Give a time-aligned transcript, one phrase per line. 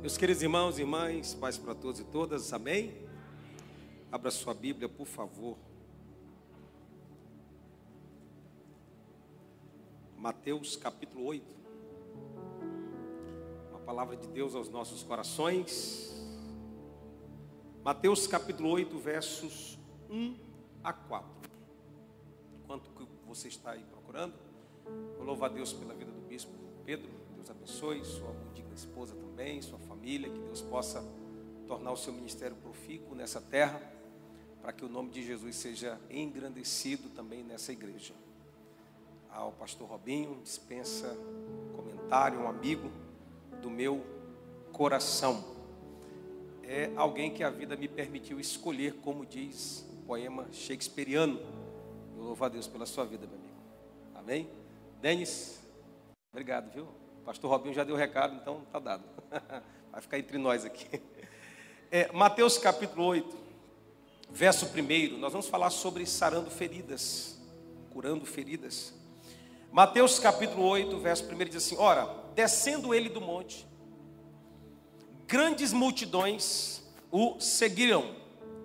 [0.00, 2.94] Meus queridos irmãos e irmãs, paz para todos e todas, amém?
[4.12, 5.58] Abra sua Bíblia, por favor.
[10.16, 11.44] Mateus capítulo 8.
[13.70, 16.14] Uma palavra de Deus aos nossos corações.
[17.82, 19.76] Mateus capítulo 8, versos
[20.08, 20.36] 1
[20.84, 21.28] a 4.
[22.62, 22.88] Enquanto
[23.26, 24.34] você está aí procurando,
[25.18, 26.52] eu louvo a Deus pela vida do bispo
[26.84, 27.10] Pedro.
[27.34, 31.04] Deus abençoe sua digna esposa também, sua família, que Deus possa
[31.66, 33.82] tornar o seu ministério profícuo nessa terra,
[34.62, 38.14] para que o nome de Jesus seja engrandecido também nessa igreja.
[39.28, 41.16] Ao pastor Robinho, dispensa
[41.74, 42.90] comentário, um amigo
[43.60, 44.04] do meu
[44.72, 45.44] coração.
[46.62, 51.40] É alguém que a vida me permitiu escolher, como diz o poema shakespeariano.
[52.16, 53.54] Eu louvo a Deus pela sua vida, meu amigo.
[54.14, 54.50] Amém?
[55.00, 55.60] Denis,
[56.32, 56.86] obrigado, viu?
[57.24, 59.04] pastor Robinho já deu o recado, então tá dado.
[59.92, 61.00] Vai ficar entre nós aqui.
[61.90, 63.34] É, Mateus capítulo 8,
[64.28, 67.40] verso 1, nós vamos falar sobre sarando feridas,
[67.90, 68.92] curando feridas.
[69.72, 73.66] Mateus capítulo 8, verso 1 diz assim: Ora, descendo ele do monte,
[75.26, 78.16] grandes multidões o seguiram.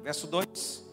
[0.02, 0.84] Verso 2: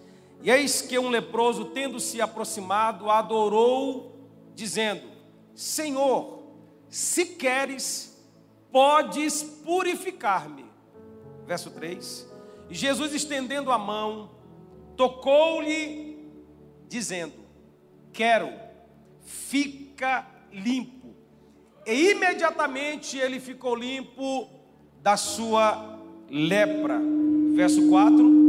[0.42, 5.02] E eis que um leproso, tendo se aproximado, adorou, dizendo:
[5.54, 6.44] Senhor,
[6.88, 8.09] se queres,
[8.72, 10.64] podes purificar-me.
[11.46, 12.28] Verso 3.
[12.68, 14.30] E Jesus, estendendo a mão,
[14.96, 16.18] tocou-lhe,
[16.88, 17.34] dizendo:
[18.12, 18.52] Quero,
[19.22, 21.14] fica limpo.
[21.86, 24.48] E imediatamente ele ficou limpo
[25.02, 25.98] da sua
[26.28, 27.00] lepra.
[27.54, 28.40] Verso 4.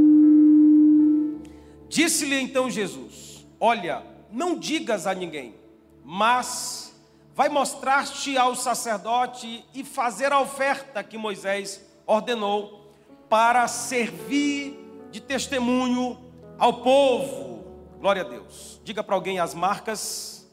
[1.90, 5.56] Disse-lhe então Jesus: Olha, não digas a ninguém,
[6.04, 6.91] mas
[7.34, 12.92] vai mostrar-te ao sacerdote e fazer a oferta que Moisés ordenou
[13.30, 14.78] para servir
[15.12, 16.20] de testemunho
[16.58, 17.66] ao povo.
[18.00, 18.82] Glória a Deus.
[18.84, 20.50] Diga para alguém: as marcas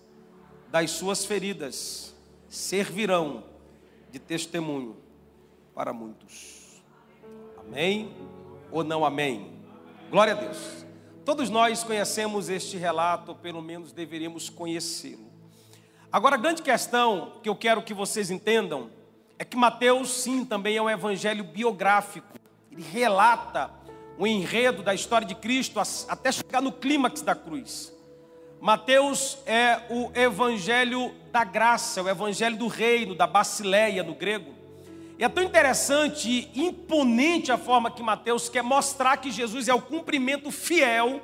[0.71, 2.15] das suas feridas
[2.49, 3.45] servirão
[4.11, 4.97] de testemunho
[5.75, 6.83] para muitos.
[7.59, 8.15] Amém
[8.71, 9.53] ou não amém?
[10.11, 10.87] Glória a Deus.
[11.25, 15.28] Todos nós conhecemos este relato, pelo menos deveríamos conhecê-lo.
[16.11, 18.89] Agora, a grande questão que eu quero que vocês entendam
[19.39, 22.39] é que Mateus, sim, também é um evangelho biográfico.
[22.73, 23.71] Ele relata
[24.17, 27.93] o enredo da história de Cristo até chegar no clímax da cruz.
[28.59, 34.55] Mateus é o evangelho da graça, o evangelho do reino, da basileia no grego.
[35.19, 39.75] E é tão interessante e imponente a forma que Mateus quer mostrar que Jesus é
[39.75, 41.21] o cumprimento fiel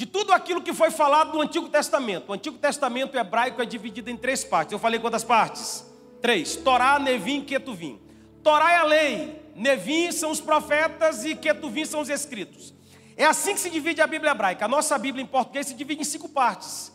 [0.00, 2.30] de tudo aquilo que foi falado no Antigo Testamento.
[2.30, 4.72] O Antigo Testamento hebraico é dividido em três partes.
[4.72, 5.84] Eu falei quantas partes?
[6.22, 8.00] Três: Torá, Nevim e Ketuvim.
[8.42, 12.72] Torá é a lei, Nevim são os profetas e Ketuvim são os escritos.
[13.14, 14.64] É assim que se divide a Bíblia hebraica.
[14.64, 16.90] A nossa Bíblia em português se divide em cinco partes,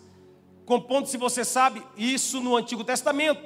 [0.66, 3.40] compondo, se você sabe, isso no Antigo Testamento,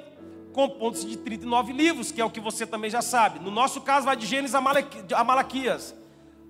[0.54, 3.38] compondo-se de 39 livros, que é o que você também já sabe.
[3.40, 5.94] No nosso caso, vai de Gênesis a Malaquias.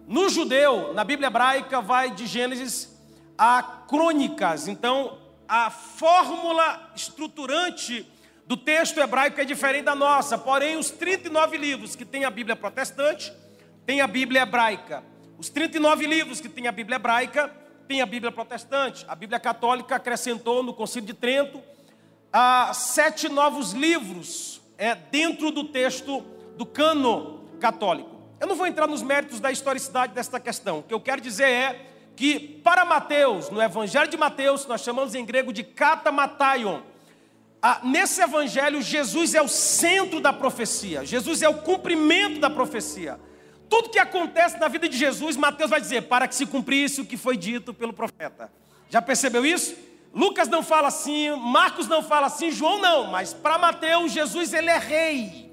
[0.06, 2.99] No judeu, na Bíblia hebraica, vai de Gênesis
[3.42, 4.68] a crônicas.
[4.68, 5.16] Então,
[5.48, 8.06] a fórmula estruturante
[8.46, 10.36] do texto hebraico é diferente da nossa.
[10.36, 13.32] Porém, os 39 livros que tem a Bíblia protestante,
[13.86, 15.02] tem a Bíblia hebraica.
[15.38, 17.48] Os 39 livros que tem a Bíblia hebraica,
[17.88, 19.06] tem a Bíblia protestante.
[19.08, 21.62] A Bíblia católica acrescentou no Concílio de Trento
[22.30, 26.20] a sete novos livros é, dentro do texto
[26.58, 28.20] do cano católico.
[28.38, 30.80] Eu não vou entrar nos méritos da historicidade desta questão.
[30.80, 35.14] O que eu quero dizer é que para Mateus, no Evangelho de Mateus, nós chamamos
[35.14, 36.80] em grego de katamataion.
[37.62, 43.18] Ah, nesse Evangelho, Jesus é o centro da profecia, Jesus é o cumprimento da profecia.
[43.68, 47.06] Tudo que acontece na vida de Jesus, Mateus vai dizer, para que se cumprisse o
[47.06, 48.50] que foi dito pelo profeta.
[48.88, 49.76] Já percebeu isso?
[50.12, 54.68] Lucas não fala assim, Marcos não fala assim, João não, mas para Mateus, Jesus ele
[54.68, 55.50] é rei.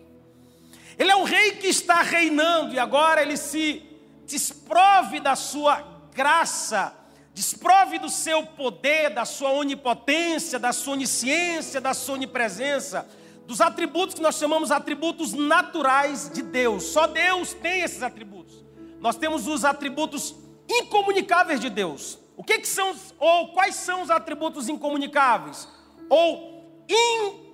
[0.97, 3.83] Ele é um rei que está reinando e agora ele se
[4.25, 6.95] desprove da sua graça,
[7.31, 13.07] desprove do seu poder, da sua onipotência, da sua onisciência, da sua onipresença,
[13.45, 16.85] dos atributos que nós chamamos atributos naturais de Deus.
[16.85, 18.65] Só Deus tem esses atributos.
[18.99, 20.33] Nós temos os atributos
[20.67, 22.17] incomunicáveis de Deus.
[22.35, 25.67] O que, que são, ou quais são os atributos incomunicáveis?
[26.09, 26.65] Ou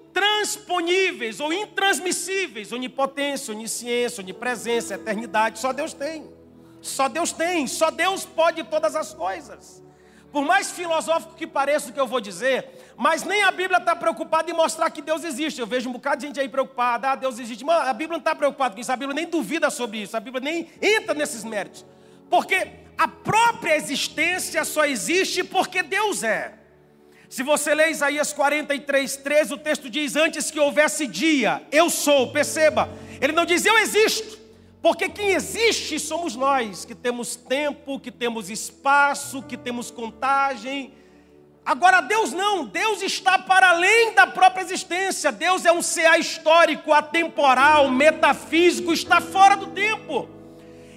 [0.10, 6.43] intransponíveis, ou intransmissíveis, onipotência, onisciência, onipresença, eternidade, só Deus tem.
[6.84, 9.82] Só Deus tem, só Deus pode todas as coisas.
[10.34, 13.96] Por mais filosófico que pareça o que eu vou dizer, mas nem a Bíblia está
[13.96, 15.62] preocupada em mostrar que Deus existe.
[15.62, 17.64] Eu vejo um bocado de gente aí preocupada, ah, Deus existe.
[17.64, 20.20] Mas a Bíblia não está preocupada com isso, a Bíblia nem duvida sobre isso, a
[20.20, 21.86] Bíblia nem entra nesses méritos.
[22.30, 26.54] Porque a própria existência só existe porque Deus é.
[27.30, 32.34] Se você ler Isaías 43, 13, o texto diz: Antes que houvesse dia, eu sou.
[32.34, 32.90] Perceba,
[33.22, 34.43] ele não diz eu existo.
[34.84, 40.94] Porque quem existe somos nós, que temos tempo, que temos espaço, que temos contagem.
[41.66, 45.32] Agora, Deus não, Deus está para além da própria existência.
[45.32, 50.28] Deus é um ser histórico, atemporal, metafísico, está fora do tempo.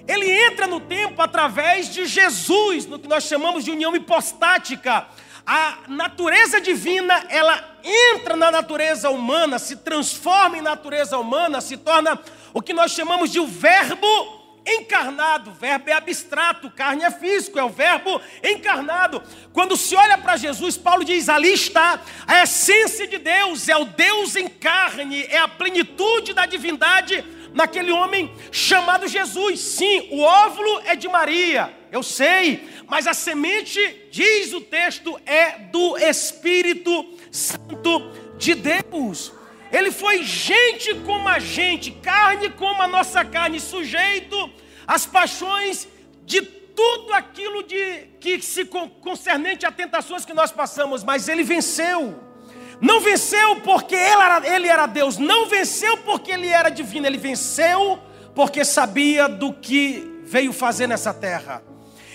[0.05, 5.07] Ele entra no tempo através de Jesus, no que nós chamamos de união hipostática.
[5.49, 12.19] A natureza divina, ela entra na natureza humana, se transforma em natureza humana, se torna
[12.53, 14.05] o que nós chamamos de o verbo
[14.65, 15.51] encarnado.
[15.51, 19.23] O verbo é abstrato, carne é físico, é o verbo encarnado.
[19.53, 23.85] Quando se olha para Jesus, Paulo diz: ali está a essência de Deus, é o
[23.85, 27.23] Deus em carne, é a plenitude da divindade
[27.57, 29.59] naquele homem chamado Jesus.
[29.59, 33.79] Sim, o óvulo é de Maria, eu sei, mas a semente,
[34.11, 39.33] diz o texto, é do Espírito Santo de Deus.
[39.71, 44.49] Ele foi gente como a gente, carne como a nossa carne, sujeito
[44.85, 45.87] às paixões
[46.25, 52.26] de tudo aquilo de que se concernente a tentações que nós passamos, mas ele venceu.
[52.79, 57.17] Não venceu porque ele era, ele era Deus, não venceu porque ele era divino, ele
[57.17, 57.99] venceu
[58.35, 61.63] porque sabia do que veio fazer nessa terra.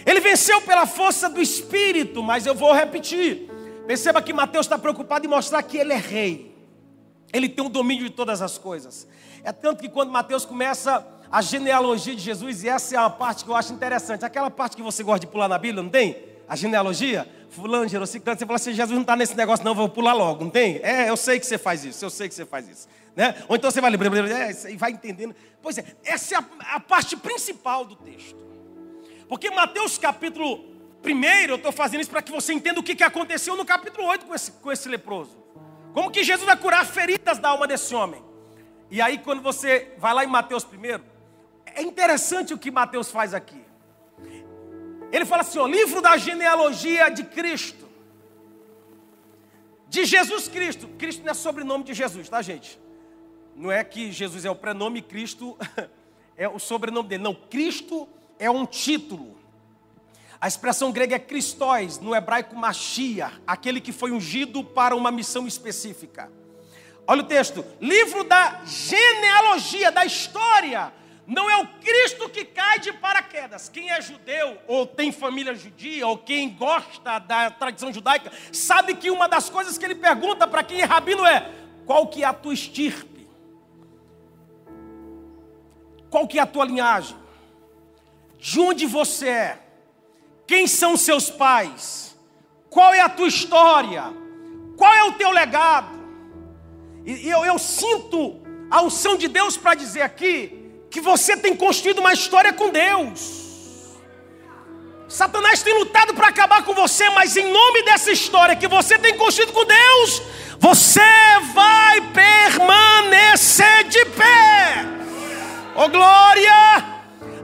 [0.07, 3.51] Ele venceu pela força do Espírito, mas eu vou repetir.
[3.87, 6.55] Perceba que Mateus está preocupado em mostrar que ele é rei.
[7.33, 9.09] Ele tem o domínio de todas as coisas.
[9.43, 13.45] É tanto que quando Mateus começa a genealogia de Jesus, e essa é uma parte
[13.45, 16.17] que eu acho interessante, aquela parte que você gosta de pular na Bíblia, não tem?
[16.49, 20.13] A genealogia, fulano, gerou você fala assim, Jesus não está nesse negócio não, vou pular
[20.13, 20.81] logo, não tem?
[20.83, 22.89] É, eu sei que você faz isso, eu sei que você faz isso.
[23.15, 23.35] Né?
[23.49, 25.35] Ou então você vai ler, é, e vai entendendo.
[25.61, 28.37] Pois é, essa é a, a parte principal do texto.
[29.29, 30.65] Porque Mateus capítulo
[31.05, 34.07] 1, eu estou fazendo isso para que você entenda o que, que aconteceu no capítulo
[34.07, 35.37] 8 com esse, com esse leproso.
[35.93, 38.23] Como que Jesus vai curar feridas da alma desse homem?
[38.91, 41.05] E aí, quando você vai lá em Mateus primeiro,
[41.67, 43.62] é interessante o que Mateus faz aqui.
[45.13, 47.87] Ele fala assim: ó, livro da genealogia de Cristo.
[49.87, 50.89] De Jesus Cristo.
[50.99, 52.81] Cristo não é sobrenome de Jesus, tá, gente?
[53.55, 55.57] Não é que Jesus é o prenome, Cristo
[56.35, 57.23] é o sobrenome dele.
[57.23, 59.37] Não, Cristo é um título.
[60.41, 65.47] A expressão grega é Cristóis, no hebraico Machia, aquele que foi ungido para uma missão
[65.47, 66.33] específica.
[67.07, 70.93] Olha o texto: livro da genealogia, da história.
[71.27, 73.69] Não é o Cristo que cai de paraquedas.
[73.69, 79.11] Quem é judeu, ou tem família judia, ou quem gosta da tradição judaica, sabe que
[79.11, 81.49] uma das coisas que ele pergunta para quem é rabino é:
[81.87, 83.29] qual que é a tua estirpe?
[86.11, 87.17] Qual que é a tua linhagem?
[88.39, 89.63] De onde você é?
[90.47, 92.19] Quem são seus pais?
[92.69, 94.05] Qual é a tua história?
[94.77, 96.03] Qual é o teu legado?
[97.07, 100.62] E eu, eu sinto a unção de Deus para dizer aqui
[100.93, 103.41] que você tem construído uma história com Deus.
[105.09, 109.17] Satanás tem lutado para acabar com você, mas em nome dessa história que você tem
[109.17, 110.23] construído com Deus,
[110.59, 111.01] você
[111.55, 114.85] vai permanecer de pé.
[115.75, 116.92] Oh glória!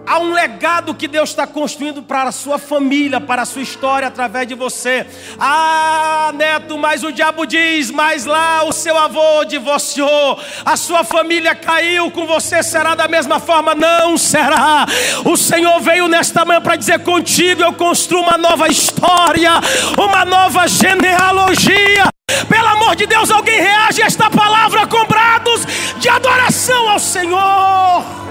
[0.08, 4.08] Há um legado que Deus está construindo para a sua família, para a sua história
[4.08, 5.06] através de você.
[5.38, 11.54] Ah, neto, mas o diabo diz: mas lá o seu avô divorciou, a sua família
[11.54, 13.74] caiu, com você será da mesma forma?
[13.74, 14.86] Não será.
[15.26, 19.52] O Senhor veio nesta manhã para dizer: contigo eu construo uma nova história,
[19.98, 22.06] uma nova genealogia.
[22.48, 25.66] Pelo amor de Deus, alguém reage a esta palavra com brados
[25.98, 28.27] de adoração ao Senhor.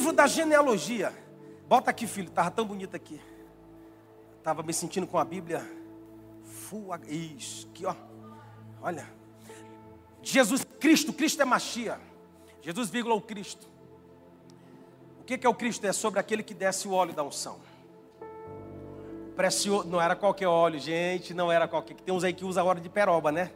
[0.00, 1.12] Livro da genealogia.
[1.68, 3.20] Bota aqui, filho, estava tão bonito aqui.
[4.38, 5.62] Estava me sentindo com a Bíblia.
[6.42, 7.94] Full, isso, aqui, ó.
[8.80, 9.06] Olha.
[10.22, 12.00] Jesus Cristo, Cristo é Machia.
[12.62, 13.68] Jesus, vírgula, o Cristo.
[15.20, 15.86] O que, é o Cristo?
[15.86, 17.60] É sobre aquele que desce o óleo da unção.
[19.36, 21.94] Precioso, não era qualquer óleo, gente, não era qualquer.
[21.96, 23.52] Tem uns aí que usa óleo de peroba, né?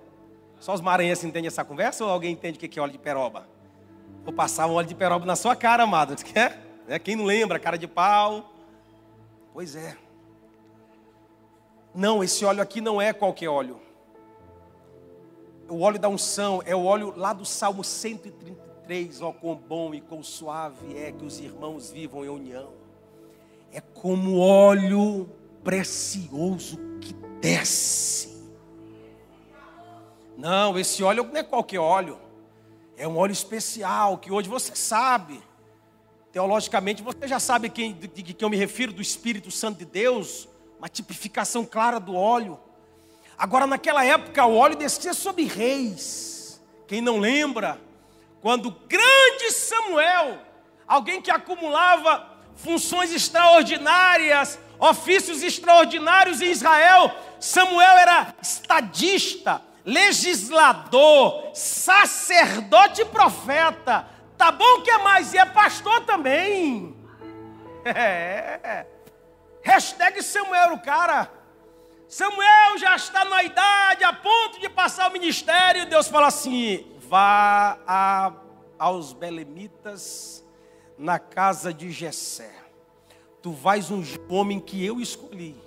[0.60, 3.48] Só os maranhenses entendem essa conversa ou alguém entende o que é óleo de peroba?
[4.24, 6.16] Vou passar um óleo de peroba na sua cara, amado.
[6.16, 6.60] Quer?
[6.88, 6.98] É?
[6.98, 7.58] Quem não lembra?
[7.58, 8.50] Cara de pau.
[9.52, 9.96] Pois é.
[11.94, 13.80] Não, esse óleo aqui não é qualquer óleo.
[15.68, 19.94] O óleo da unção é o óleo lá do Salmo 130, 3, ó quão bom
[19.94, 22.70] e quão suave é que os irmãos vivam em união.
[23.72, 25.28] É como óleo
[25.62, 28.34] precioso que desce.
[30.36, 32.18] Não, esse óleo não é qualquer óleo.
[32.96, 35.42] É um óleo especial que hoje você sabe.
[36.32, 39.84] Teologicamente, você já sabe quem, de, de que eu me refiro, do Espírito Santo de
[39.84, 40.48] Deus,
[40.78, 42.58] uma tipificação clara do óleo.
[43.36, 46.62] Agora, naquela época, o óleo descia sobre reis.
[46.86, 47.80] Quem não lembra?
[48.40, 50.38] Quando o grande Samuel,
[50.86, 57.10] alguém que acumulava funções extraordinárias, ofícios extraordinários em Israel,
[57.40, 64.08] Samuel era estadista, legislador, sacerdote e profeta.
[64.36, 65.32] Tá bom que é mais?
[65.34, 66.94] E é pastor também.
[67.86, 68.86] É.
[69.62, 71.30] Hashtag Samuel, o cara.
[72.08, 75.84] Samuel já está na idade, a ponto de passar o ministério.
[75.84, 78.32] Deus fala assim: vá a,
[78.78, 80.44] aos belemitas
[80.98, 82.54] na casa de Jessé.
[83.42, 85.63] Tu vais um homem que eu escolhi.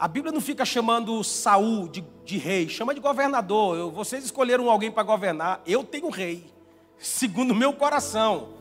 [0.00, 3.76] A Bíblia não fica chamando Saul de, de rei, chama de governador.
[3.76, 6.50] Eu, vocês escolheram alguém para governar, eu tenho rei,
[6.96, 8.54] segundo o meu coração.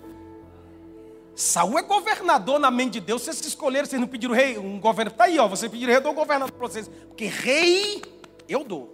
[1.34, 3.22] Saul é governador na mente de Deus.
[3.22, 5.14] Vocês escolheram, vocês não pediram rei, um governador.
[5.14, 5.48] Está aí, ó.
[5.48, 6.90] Você pediram rei, eu dou um governador para vocês.
[6.90, 8.02] Porque rei,
[8.50, 8.94] eu dou.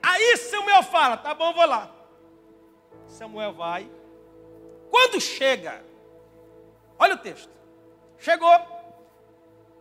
[0.00, 1.92] Aí Samuel fala: tá bom, vou lá.
[3.08, 3.90] Samuel vai.
[4.88, 5.84] Quando chega,
[6.96, 7.50] olha o texto.
[8.20, 8.48] Chegou,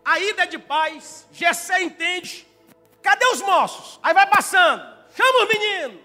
[0.06, 2.48] a ida é de paz, Gessé entende.
[3.02, 4.00] Cadê os moços?
[4.04, 4.82] Aí vai passando,
[5.16, 6.02] chama os meninos.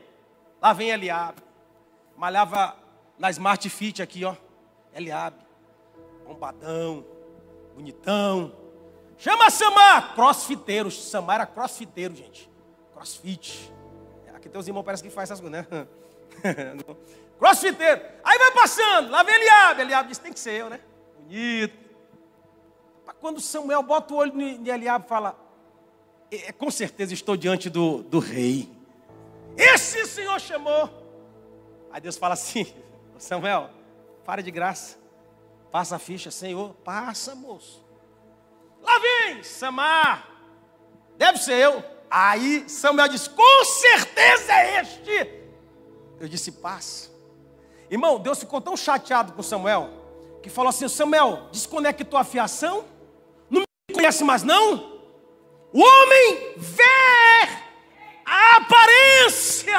[0.61, 1.43] Lá vem Eliabe.
[2.17, 2.77] Malhava
[3.19, 4.35] na Smart Fit aqui, ó.
[4.95, 5.37] Eliabe,
[6.27, 7.05] bombadão,
[7.75, 8.57] bonitão.
[9.19, 10.91] Chama Samar, crossfiteiro.
[10.91, 12.51] Samar era crossfiteiro, gente.
[12.95, 13.71] Crossfit.
[14.35, 15.87] Aqui tem os irmãos parece que faz essas coisas, né?
[17.39, 18.01] crossfiteiro.
[18.25, 19.83] Aí vai passando, lá vem Eliabe.
[19.83, 20.81] Eliabe disse, tem que ser eu, né?
[21.19, 21.90] Bonito.
[23.21, 25.39] Quando Samuel bota o olho em Eliabe e fala,
[26.31, 28.71] é, com certeza estou diante do, do rei.
[29.57, 30.89] Esse senhor chamou.
[31.91, 32.73] Aí Deus fala assim,
[33.19, 33.71] Samuel,
[34.25, 34.99] para de graça.
[35.71, 36.75] Passa a ficha, Senhor.
[36.85, 37.85] Passa, moço.
[38.83, 40.29] Lá vem, Samar.
[41.17, 41.85] Deve ser eu.
[42.11, 45.41] Aí Samuel disse: Com certeza é este.
[46.19, 47.11] Eu disse: Passa.
[47.89, 49.91] Irmão, Deus ficou tão chateado com Samuel
[50.43, 52.85] que falou assim: Samuel, desconecte tua fiação.
[54.01, 54.99] Conhece mais, não?
[55.75, 56.83] O homem vê
[58.25, 59.79] a aparência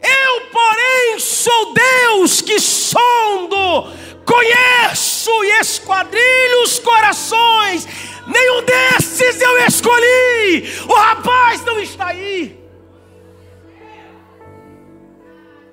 [0.00, 3.90] eu, porém, sou Deus que sondo,
[4.26, 7.86] conheço e esquadrilho os corações.
[8.26, 10.64] Nenhum desses eu escolhi.
[10.86, 12.62] O rapaz não está aí.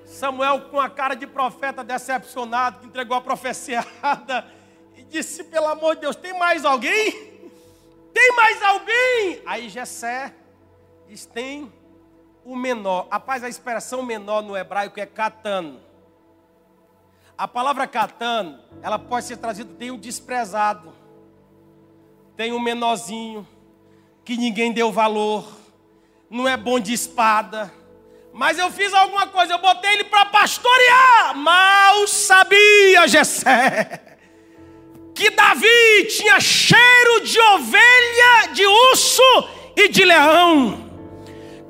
[0.06, 4.46] Samuel, com a cara de profeta decepcionado, que entregou a profecia errada,
[5.10, 7.36] disse: Pelo amor de Deus, tem mais alguém?
[8.14, 9.42] Tem mais alguém?
[9.46, 10.34] Aí Jessé
[11.08, 11.72] diz: Tem
[12.44, 13.08] o menor.
[13.12, 15.78] Rapaz, a expressão menor no hebraico é katan.
[17.38, 20.94] A palavra katan, ela pode ser traduzida, tem o desprezado,
[22.38, 23.46] tem o menorzinho,
[24.24, 25.46] que ninguém deu valor,
[26.30, 27.74] não é bom de espada.
[28.32, 31.36] Mas eu fiz alguma coisa, eu botei ele para pastorear.
[31.36, 34.15] Mal sabia Jessé
[35.16, 40.86] que Davi tinha cheiro de ovelha, de urso e de leão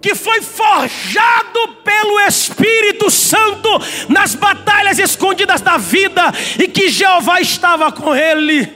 [0.06, 3.68] que foi forjado pelo Espírito Santo
[4.08, 6.32] nas batalhas escondidas da vida
[6.64, 8.72] e que Jeová estava com ele.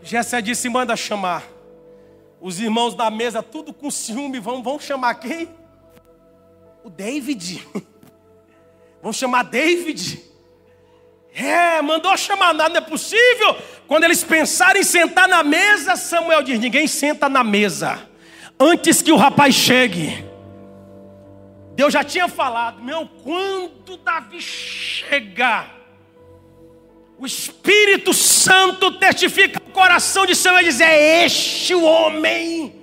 [0.00, 1.42] Jessé disse: manda chamar.
[2.40, 5.48] Os irmãos da mesa, tudo com ciúme, vão, vão chamar quem?
[6.84, 7.66] O David.
[9.02, 10.22] Vão chamar David.
[11.34, 13.56] É, mandou chamar, nada não é possível.
[13.88, 18.08] Quando eles pensaram em sentar na mesa, Samuel diz: ninguém senta na mesa.
[18.58, 20.24] Antes que o rapaz chegue,
[21.74, 25.74] Deus já tinha falado: meu, quando Davi chegar,
[27.18, 32.80] o Espírito Santo testifica o coração de Samuel e diz: é este o homem.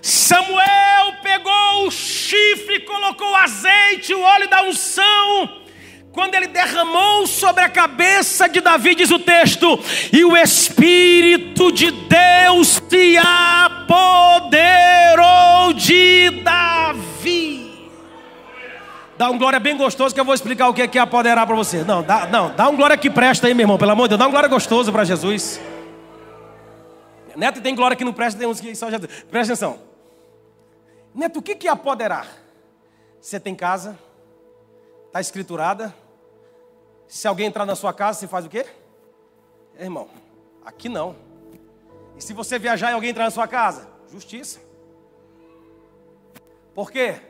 [0.00, 5.63] Samuel pegou o chifre, colocou o azeite, o óleo da unção
[6.14, 9.80] quando ele derramou sobre a cabeça de Davi, diz o texto,
[10.12, 14.52] e o Espírito de Deus se apoderou
[15.74, 17.90] de Davi.
[19.18, 21.56] Dá um glória bem gostoso que eu vou explicar o que é, é apoderar para
[21.56, 21.82] você.
[21.82, 24.20] Não, dá, não, dá um glória que presta aí, meu irmão, pelo amor de Deus,
[24.20, 25.60] dá um glória gostoso para Jesus.
[27.34, 29.00] Neto tem glória que não presta, tem uns que só já.
[29.00, 29.80] Presta atenção.
[31.12, 32.28] Neto, o que é apoderar?
[33.20, 33.98] Você tem casa?
[35.08, 36.03] Está escriturada?
[37.14, 38.66] Se alguém entrar na sua casa, você faz o quê?
[39.78, 40.08] Irmão,
[40.64, 41.14] aqui não.
[42.16, 43.88] E se você viajar e alguém entrar na sua casa?
[44.10, 44.60] Justiça.
[46.74, 47.20] Por quê?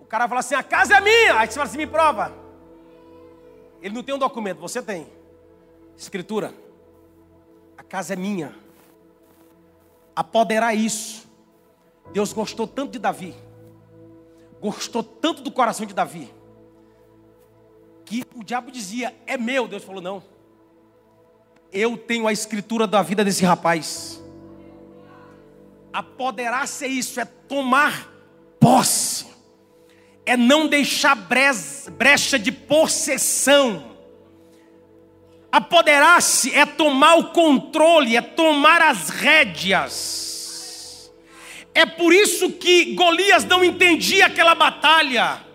[0.00, 1.38] O cara fala assim: a casa é minha.
[1.38, 2.34] Aí você fala assim: me prova.
[3.80, 5.06] Ele não tem um documento, você tem.
[5.96, 6.52] Escritura.
[7.76, 8.52] A casa é minha.
[10.16, 11.24] Apoderar isso.
[12.12, 13.32] Deus gostou tanto de Davi.
[14.60, 16.34] Gostou tanto do coração de Davi.
[18.08, 19.68] Que o diabo dizia: é meu.
[19.68, 20.22] Deus falou: não.
[21.70, 24.18] Eu tenho a escritura da vida desse rapaz.
[25.92, 28.10] Apoderar-se é isso, é tomar
[28.58, 29.26] posse,
[30.24, 33.96] é não deixar brecha de possessão.
[35.52, 41.12] Apoderar-se é tomar o controle, é tomar as rédeas.
[41.74, 45.47] É por isso que Golias não entendia aquela batalha.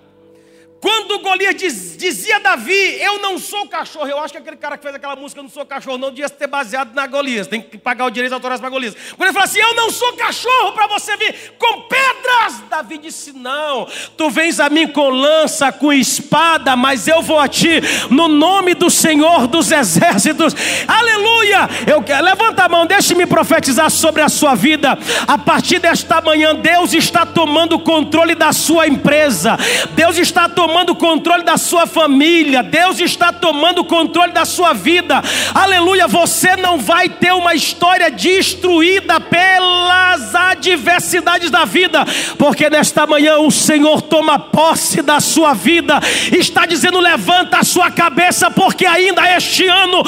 [0.83, 4.75] Quando Golias diz, dizia a Davi, eu não sou cachorro, eu acho que aquele cara
[4.75, 7.61] que fez aquela música, eu não sou cachorro, não devia ter baseado na Golias, tem
[7.61, 8.93] que pagar o direito autorais para Golias.
[9.15, 13.31] Quando ele fala assim, eu não sou cachorro para você vir com pedras, Davi disse,
[13.31, 13.87] não,
[14.17, 18.73] tu vens a mim com lança, com espada, mas eu vou a ti no nome
[18.73, 20.53] do Senhor dos exércitos,
[20.85, 26.53] aleluia, eu, levanta a mão, deixe-me profetizar sobre a sua vida, a partir desta manhã,
[26.53, 29.57] Deus está tomando o controle da sua empresa,
[29.95, 35.21] Deus está tomando tomando controle da sua família, Deus está tomando controle da sua vida.
[35.53, 42.03] Aleluia, você não vai ter uma história destruída pelas adversidades da vida,
[42.39, 45.99] porque nesta manhã o Senhor toma posse da sua vida,
[46.31, 50.01] está dizendo: levanta a sua cabeça, porque ainda este ano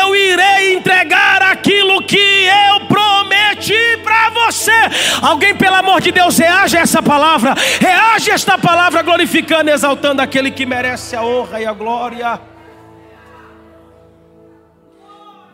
[0.00, 3.95] eu irei entregar aquilo que eu prometi
[4.66, 4.72] você.
[5.22, 10.20] Alguém, pelo amor de Deus, reage a essa palavra, reage a esta palavra glorificando, exaltando
[10.20, 12.40] aquele que merece a honra e a glória.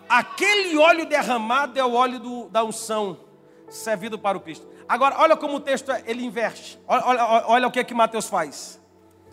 [0.09, 3.19] Aquele óleo derramado é o óleo do, da unção,
[3.69, 4.67] servido para o Cristo.
[4.89, 6.79] Agora, olha como o texto é, ele inverte.
[6.87, 8.81] Olha, olha, olha o que é que Mateus faz.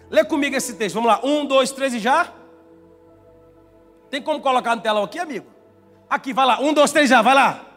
[0.09, 0.95] Lê comigo esse texto.
[0.95, 1.19] Vamos lá.
[1.21, 2.31] Um, dois, três e já.
[4.09, 5.47] Tem como colocar no telão aqui, amigo?
[6.09, 6.61] Aqui, vai lá.
[6.61, 7.21] Um, dois, três já.
[7.21, 7.68] Vai lá.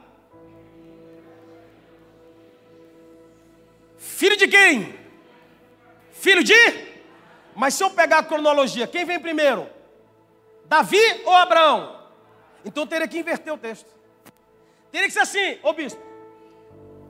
[4.12, 4.94] Filho de quem?
[6.12, 6.54] Filho de?
[7.56, 9.68] Mas se eu pegar a cronologia, quem vem primeiro?
[10.66, 12.00] Davi ou Abraão?
[12.64, 13.90] Então teria que inverter o texto.
[14.90, 16.00] Teria que ser assim, ô bispo.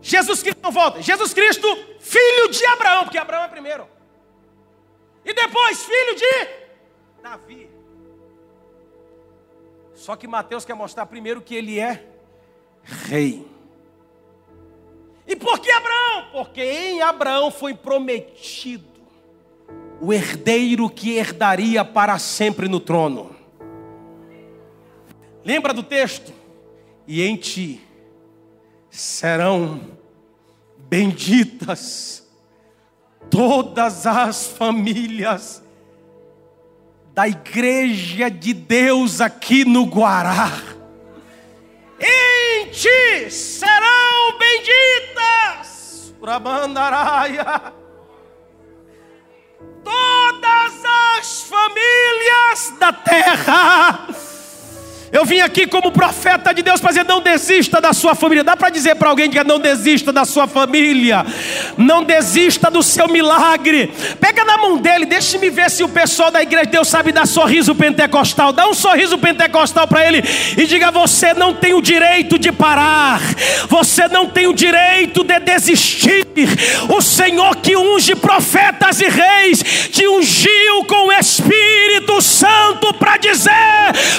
[0.00, 1.02] Jesus Cristo não volta.
[1.02, 1.66] Jesus Cristo,
[2.00, 3.88] filho de Abraão, porque Abraão é primeiro.
[5.24, 6.48] E depois, filho de
[7.22, 7.70] Davi.
[9.94, 12.06] Só que Mateus quer mostrar primeiro que ele é
[12.82, 13.51] rei.
[15.26, 16.26] E por que Abraão?
[16.32, 18.92] Porque em Abraão foi prometido
[20.00, 23.34] o herdeiro que herdaria para sempre no trono.
[25.44, 26.32] Lembra do texto?
[27.06, 27.80] E em ti
[28.90, 29.80] serão
[30.76, 32.28] benditas
[33.30, 35.62] todas as famílias
[37.14, 40.50] da igreja de Deus aqui no Guará.
[42.00, 45.01] Em ti serão benditas.
[46.22, 47.74] Brabandaraia
[49.82, 50.84] todas
[51.18, 54.06] as famílias da terra.
[55.12, 58.42] Eu vim aqui como profeta de Deus para dizer: não desista da sua família.
[58.42, 61.26] Dá para dizer para alguém que não desista da sua família,
[61.76, 63.92] não desista do seu milagre.
[64.18, 67.26] Pega na mão dele, deixe-me ver se o pessoal da igreja de Deus sabe dar
[67.26, 68.54] sorriso pentecostal.
[68.54, 70.24] Dá um sorriso pentecostal para ele
[70.56, 73.20] e diga: você não tem o direito de parar,
[73.68, 76.22] você não tem o direito de desistir.
[76.88, 83.52] O Senhor que unge profetas e reis te ungiu com o Espírito Santo para dizer: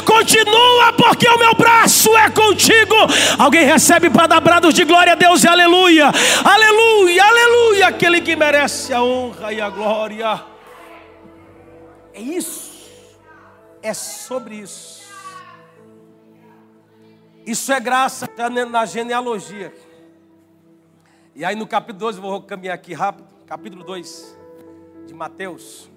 [0.06, 2.96] continua porque o meu braço é contigo.
[3.40, 6.12] Alguém recebe para dar brados de glória a Deus e aleluia,
[6.44, 7.88] aleluia, aleluia.
[7.88, 10.44] Aquele que merece a honra e a glória.
[12.14, 12.92] É isso,
[13.82, 15.04] é sobre isso.
[17.46, 18.30] Isso é graça
[18.70, 19.74] na genealogia.
[21.36, 23.28] E aí no capítulo 2, vou caminhar aqui rápido.
[23.46, 24.38] Capítulo 2
[25.06, 25.90] de Mateus.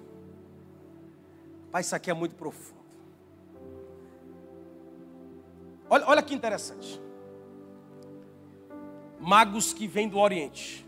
[1.71, 2.76] Pai, isso aqui é muito profundo.
[5.89, 7.01] Olha, olha que interessante.
[9.19, 10.85] Magos que vêm do Oriente.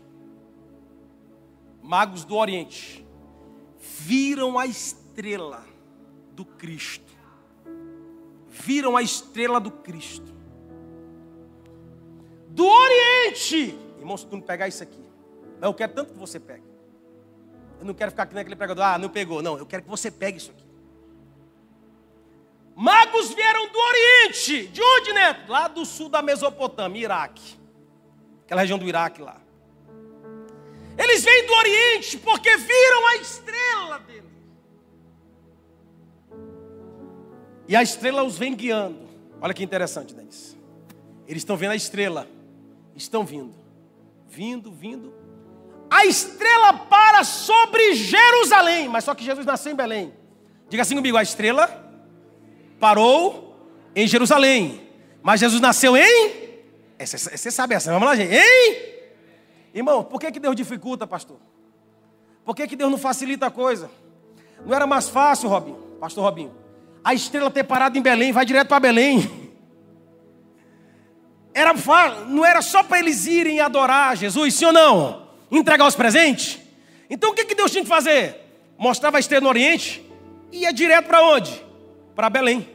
[1.82, 3.06] Magos do Oriente.
[3.78, 5.64] Viram a estrela
[6.32, 7.12] do Cristo.
[8.48, 10.34] Viram a estrela do Cristo.
[12.48, 13.78] Do Oriente.
[13.98, 15.04] Irmãos, se tu não pegar isso aqui.
[15.60, 16.64] Eu quero tanto que você pegue.
[17.78, 19.42] Eu não quero ficar aqui naquele pregador, ah, não pegou.
[19.42, 20.69] Não, eu quero que você pegue isso aqui.
[22.80, 24.68] Magos vieram do Oriente.
[24.68, 25.44] De onde, né?
[25.46, 27.60] Lá do sul da Mesopotâmia, Iraque.
[28.46, 29.38] Aquela região do Iraque lá.
[30.96, 34.30] Eles vêm do Oriente porque viram a estrela dele.
[37.68, 39.10] E a estrela os vem guiando.
[39.42, 40.56] Olha que interessante, Denis.
[41.28, 42.26] Eles estão vendo a estrela.
[42.96, 43.54] Estão vindo.
[44.26, 45.12] Vindo, vindo.
[45.90, 48.88] A estrela para sobre Jerusalém.
[48.88, 50.14] Mas só que Jesus nasceu em Belém.
[50.70, 51.89] Diga assim comigo: a estrela
[52.80, 53.54] parou
[53.94, 54.88] em Jerusalém.
[55.22, 56.40] Mas Jesus nasceu em.
[56.98, 58.34] Você sabe essa, vamos lá, gente.
[58.34, 58.90] Em.
[59.72, 61.38] Irmão, por que, que Deus dificulta, pastor?
[62.44, 63.90] Por que, que Deus não facilita a coisa?
[64.64, 66.52] Não era mais fácil, Robinho, pastor Robinho,
[67.04, 69.30] a estrela ter parado em Belém, vai direto para Belém.
[71.52, 71.74] Era
[72.28, 75.26] não era só para eles irem adorar Jesus, sim ou não?
[75.50, 76.60] Entregar os presentes?
[77.10, 78.36] Então o que, que Deus tinha que fazer?
[78.78, 80.00] Mostrava a estrela no Oriente,
[80.52, 81.69] ia direto para onde?
[82.14, 82.68] Para Belém.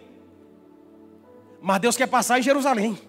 [1.61, 2.99] Mas Deus quer passar em Jerusalém.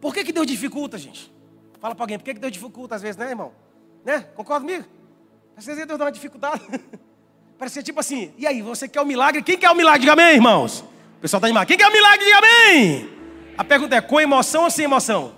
[0.00, 1.32] Por que, que Deus dificulta, gente?
[1.80, 3.52] Fala para alguém, por que, que Deus dificulta às vezes, né, irmão?
[4.04, 4.20] Né?
[4.34, 4.84] Concorda comigo?
[5.56, 6.62] Às vezes Deus dá uma dificuldade.
[7.58, 9.42] Parece tipo assim, e aí, você quer o um milagre?
[9.42, 10.00] Quem quer o um milagre?
[10.00, 10.80] Diga amém, irmãos.
[10.80, 11.66] O pessoal está animado.
[11.66, 12.24] Quem quer o um milagre?
[12.24, 13.10] Diga amém.
[13.56, 15.34] A pergunta é, com emoção ou sem emoção?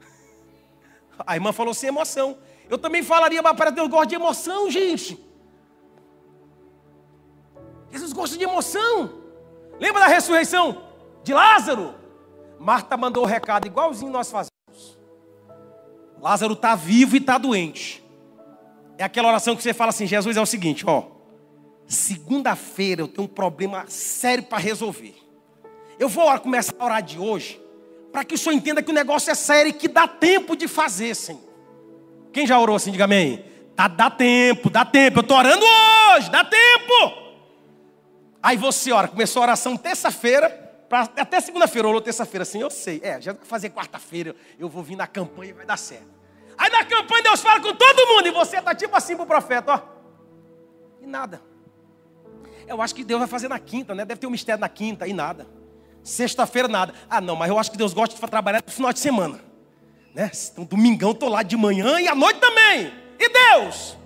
[1.26, 2.36] A irmã falou sem emoção.
[2.68, 5.18] Eu também falaria, mas para Deus gosta de emoção, gente.
[7.90, 9.10] Jesus gosta de emoção.
[9.78, 10.82] Lembra da ressurreição
[11.22, 11.94] de Lázaro?
[12.58, 14.98] Marta mandou o recado igualzinho nós fazemos.
[16.20, 18.02] Lázaro está vivo e está doente.
[18.98, 21.04] É aquela oração que você fala assim: Jesus é o seguinte, ó.
[21.86, 25.14] Segunda-feira eu tenho um problema sério para resolver.
[25.98, 27.60] Eu vou começar a orar de hoje,
[28.10, 30.66] para que o senhor entenda que o negócio é sério e que dá tempo de
[30.66, 31.40] fazer, Senhor.
[32.32, 33.44] Quem já orou assim, diga amém.
[33.74, 35.18] Tá, dá tempo, dá tempo.
[35.18, 37.25] Eu estou orando hoje, dá tempo.
[38.42, 40.66] Aí você ora, começou a oração terça-feira,
[41.16, 43.00] até segunda-feira, orou terça-feira, assim, eu sei.
[43.02, 46.16] É, já vai fazer quarta-feira, eu vou vir na campanha e vai dar certo.
[46.56, 49.26] Aí na campanha Deus fala com todo mundo e você está tipo assim para o
[49.26, 49.82] profeta, ó.
[51.02, 51.42] E nada.
[52.66, 54.04] Eu acho que Deus vai fazer na quinta, né?
[54.04, 55.46] Deve ter um mistério na quinta e nada.
[56.02, 56.94] Sexta-feira nada.
[57.10, 59.40] Ah, não, mas eu acho que Deus gosta de trabalhar no final de semana.
[60.14, 60.30] Né?
[60.52, 62.92] Então, domingão estou lá de manhã e à noite também.
[63.18, 63.96] E Deus?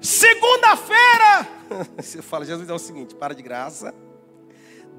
[0.00, 1.48] Segunda-feira,
[1.96, 3.94] você fala, Jesus é o seguinte: para de graça,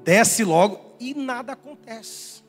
[0.04, 2.42] desce logo e nada acontece.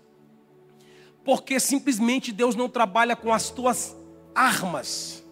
[1.24, 3.96] Porque simplesmente Deus não trabalha com as tuas
[4.36, 5.24] armas,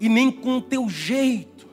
[0.00, 1.68] e nem com o teu jeito,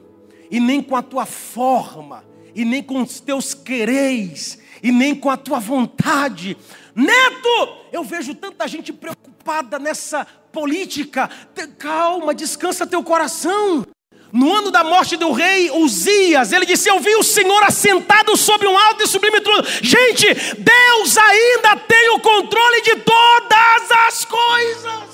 [0.49, 5.29] e nem com a tua forma, e nem com os teus quereis, e nem com
[5.29, 6.57] a tua vontade.
[6.93, 11.29] Neto, eu vejo tanta gente preocupada nessa política.
[11.77, 13.85] Calma, descansa teu coração.
[14.31, 18.67] No ano da morte do rei Uzias, ele disse: Eu vi o Senhor assentado sobre
[18.67, 19.63] um alto e sublime trono.
[19.81, 25.11] Gente, Deus ainda tem o controle de todas as coisas.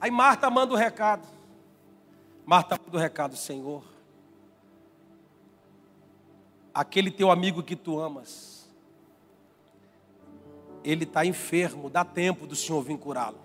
[0.00, 1.26] Aí Marta manda o recado.
[2.44, 3.84] Marta manda o recado, Senhor.
[6.74, 8.55] Aquele teu amigo que tu amas
[10.86, 13.38] ele está enfermo, dá tempo do Senhor vir curá-lo.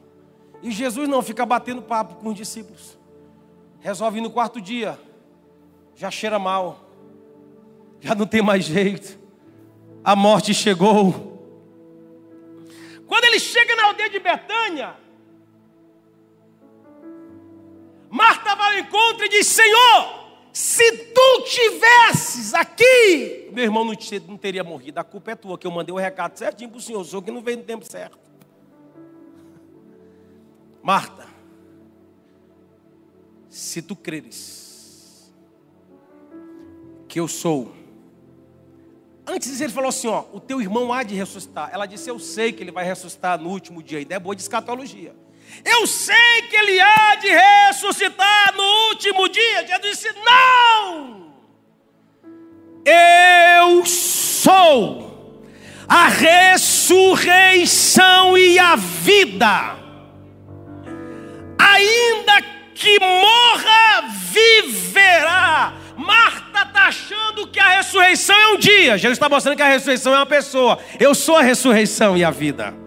[0.61, 2.97] E Jesus não fica batendo papo com os discípulos.
[3.79, 4.99] Resolve no quarto dia,
[5.95, 6.87] já cheira mal,
[7.99, 9.19] já não tem mais jeito,
[10.03, 11.31] a morte chegou.
[13.07, 14.95] Quando ele chega na aldeia de Betânia,
[18.11, 20.20] Marta vai ao encontro e diz: Senhor,
[20.53, 23.93] se tu tivesses aqui, meu irmão não,
[24.27, 24.99] não teria morrido.
[24.99, 27.21] A culpa é tua, que eu mandei o recado certinho para o senhor, o senhor
[27.21, 28.19] que não veio no tempo certo.
[30.81, 31.27] Marta,
[33.49, 35.31] se tu creres
[37.07, 37.73] que eu sou.
[39.27, 41.69] Antes ele falou assim: ó, o teu irmão há de ressuscitar.
[41.71, 44.05] Ela disse: Eu sei que ele vai ressuscitar no último dia.
[44.09, 45.13] É boa de escatologia.
[45.63, 49.67] Eu sei que ele há de ressuscitar no último dia.
[49.67, 51.31] Jesus disse: Não!
[52.85, 55.11] Eu sou
[55.87, 57.57] a ressurreição
[58.37, 59.75] e a vida.
[61.59, 62.41] Ainda
[62.73, 65.73] que morra, viverá.
[65.95, 68.97] Marta está achando que a ressurreição é um dia.
[68.97, 70.79] Jesus está mostrando que a ressurreição é uma pessoa.
[70.99, 72.80] Eu sou a ressurreição e a vida.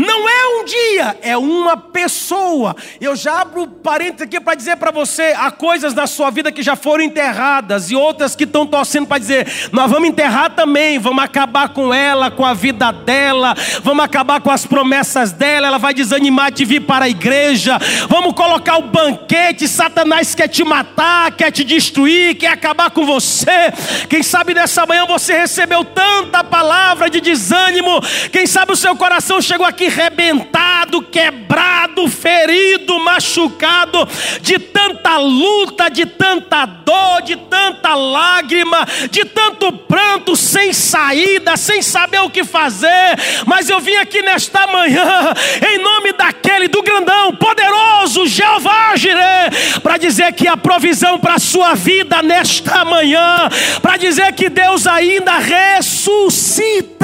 [0.00, 2.74] Não é um dia, é uma pessoa.
[2.98, 6.62] Eu já abro parênteses aqui para dizer para você: há coisas na sua vida que
[6.62, 11.22] já foram enterradas e outras que estão torcendo para dizer: nós vamos enterrar também, vamos
[11.22, 15.92] acabar com ela, com a vida dela, vamos acabar com as promessas dela, ela vai
[15.92, 19.68] desanimar de vir para a igreja, vamos colocar o banquete.
[19.68, 23.70] Satanás quer te matar, quer te destruir, quer acabar com você.
[24.08, 28.00] Quem sabe nessa manhã você recebeu tanta palavra de desânimo,
[28.32, 34.08] quem sabe o seu coração chegou aqui rebentado, quebrado, ferido, machucado,
[34.40, 41.82] de tanta luta, de tanta dor, de tanta lágrima, de tanto pranto, sem saída, sem
[41.82, 43.18] saber o que fazer.
[43.46, 45.34] Mas eu vim aqui nesta manhã,
[45.68, 49.50] em nome daquele, do grandão, poderoso, Jeová Jireh,
[49.82, 53.48] para dizer que a provisão para a sua vida nesta manhã,
[53.82, 57.00] para dizer que Deus ainda ressuscita.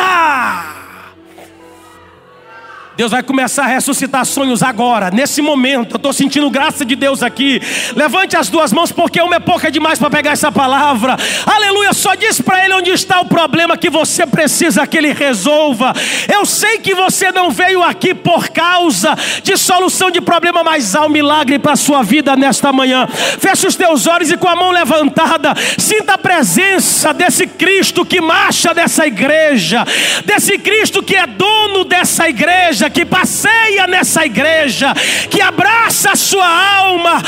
[2.97, 5.93] Deus vai começar a ressuscitar sonhos agora, nesse momento.
[5.93, 7.61] Eu estou sentindo graça de Deus aqui.
[7.95, 11.15] Levante as duas mãos, porque uma é pouca demais para pegar essa palavra.
[11.45, 11.93] Aleluia.
[11.93, 15.93] Só diz para Ele onde está o problema que você precisa que Ele resolva.
[16.33, 21.05] Eu sei que você não veio aqui por causa de solução de problema, mas há
[21.05, 23.07] um milagre para a sua vida nesta manhã.
[23.07, 28.23] Feche os teus olhos e com a mão levantada, sinta a presença desse Cristo que
[28.23, 29.85] marcha dessa igreja,
[30.25, 34.94] desse Cristo que é dono dessa igreja igreja, que passeia nessa igreja,
[35.31, 37.22] que abraça a sua alma,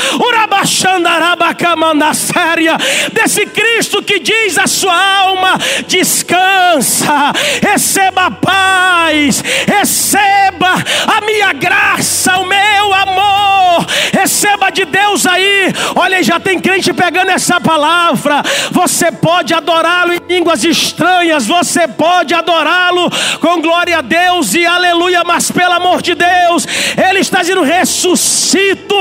[2.13, 2.77] séria,
[3.11, 10.73] desse Cristo que diz a sua alma: descansa, receba paz, receba
[11.07, 15.73] a minha graça, o meu amor, receba de Deus aí.
[15.95, 18.43] Olha, já tem crente pegando essa palavra.
[18.71, 25.23] Você pode adorá-lo em línguas estranhas, você pode adorá-lo com glória a Deus e aleluia,
[25.25, 26.65] mas pelo amor de Deus,
[26.97, 28.95] Ele está dizendo: ressuscito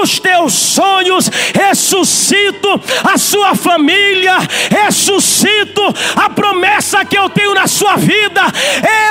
[0.00, 2.68] os teus sonhos, ressuscito
[3.02, 4.36] a sua família,
[4.70, 5.82] ressuscito
[6.16, 8.42] a promessa que eu tenho na sua vida,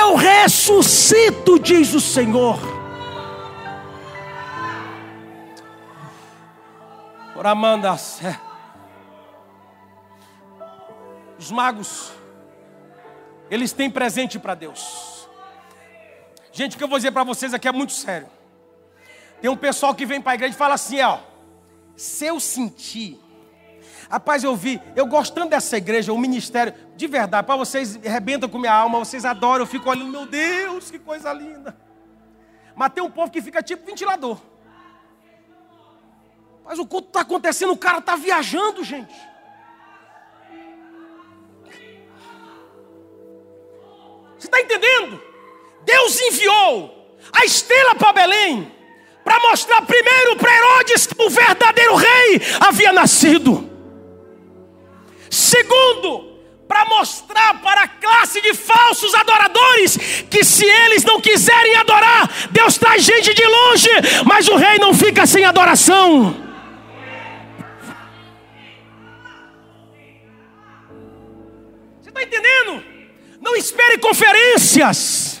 [0.00, 2.58] eu ressuscito, diz o Senhor.
[7.34, 7.96] Oramanda,
[11.38, 12.12] os magos,
[13.50, 15.11] eles têm presente para Deus.
[16.52, 18.28] Gente, o que eu vou dizer para vocês aqui é muito sério.
[19.40, 21.18] Tem um pessoal que vem para a igreja e fala assim, ó.
[21.96, 23.18] Se eu sentir,
[24.10, 28.58] rapaz, eu vi, eu gostando dessa igreja, o ministério, de verdade, para vocês arrebentam com
[28.58, 31.76] minha alma, vocês adoram, eu fico olhando, meu Deus, que coisa linda.
[32.76, 34.38] Mas tem um povo que fica tipo ventilador.
[36.64, 39.14] Mas o culto está acontecendo, o cara está viajando, gente.
[44.38, 45.31] Você está entendendo?
[45.84, 48.72] Deus enviou a estrela para Belém
[49.24, 53.70] para mostrar primeiro para Herodes que o verdadeiro rei havia nascido.
[55.30, 56.32] Segundo,
[56.66, 59.96] para mostrar para a classe de falsos adoradores
[60.30, 63.90] que se eles não quiserem adorar, Deus traz gente de longe,
[64.24, 66.34] mas o rei não fica sem adoração.
[72.00, 72.82] Você está entendendo?
[73.40, 75.31] Não espere conferências.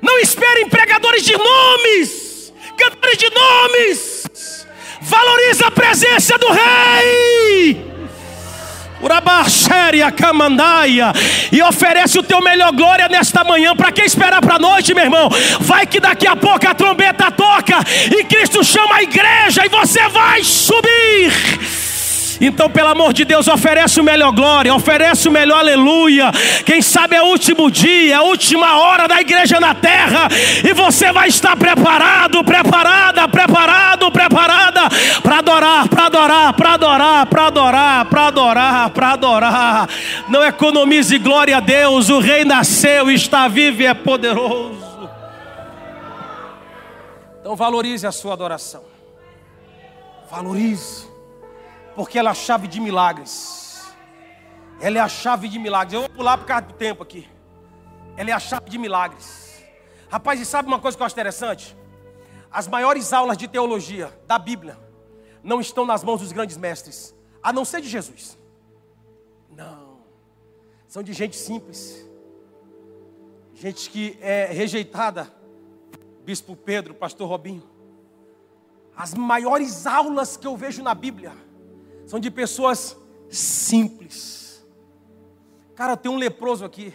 [0.00, 4.66] Não esperem pregadores de nomes, cantores de nomes.
[5.00, 7.88] Valoriza a presença do Rei.
[9.00, 11.12] Urabaxéria Camandaia
[11.52, 13.74] e oferece o teu melhor glória nesta manhã.
[13.76, 15.28] Para quem esperar para a noite, meu irmão,
[15.60, 17.76] vai que daqui a pouco a trombeta toca
[18.16, 21.32] e Cristo chama a igreja e você vai subir.
[22.40, 26.30] Então, pelo amor de Deus, oferece o melhor glória, oferece o melhor aleluia.
[26.64, 30.28] Quem sabe é o último dia, é a última hora da igreja na terra,
[30.64, 34.82] e você vai estar preparado, preparada, preparado, preparada
[35.22, 39.88] para adorar, para adorar, para adorar, para adorar, para adorar, para adorar.
[40.28, 44.78] Não economize glória a Deus, o rei nasceu, está vivo e é poderoso.
[47.40, 48.82] Então valorize a sua adoração.
[50.30, 51.07] Valorize
[51.98, 53.92] porque ela é a chave de milagres.
[54.80, 55.94] Ela é a chave de milagres.
[55.94, 57.28] Eu vou pular por causa do tempo aqui.
[58.16, 59.60] Ela é a chave de milagres.
[60.08, 61.76] Rapaz, e sabe uma coisa que eu acho interessante?
[62.52, 64.78] As maiores aulas de teologia da Bíblia
[65.42, 68.38] não estão nas mãos dos grandes mestres, a não ser de Jesus.
[69.50, 69.98] Não.
[70.86, 72.08] São de gente simples.
[73.54, 75.34] Gente que é rejeitada.
[76.24, 77.68] Bispo Pedro, Pastor Robinho.
[78.96, 81.47] As maiores aulas que eu vejo na Bíblia
[82.08, 82.96] são de pessoas
[83.28, 84.66] simples.
[85.74, 86.94] Cara, tem um leproso aqui.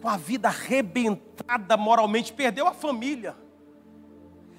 [0.00, 3.36] com a vida arrebentada moralmente, perdeu a família.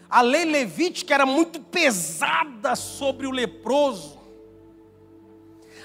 [0.08, 4.22] A lei levítica era muito pesada sobre o leproso.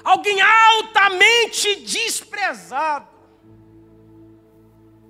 [0.05, 3.09] Alguém altamente desprezado.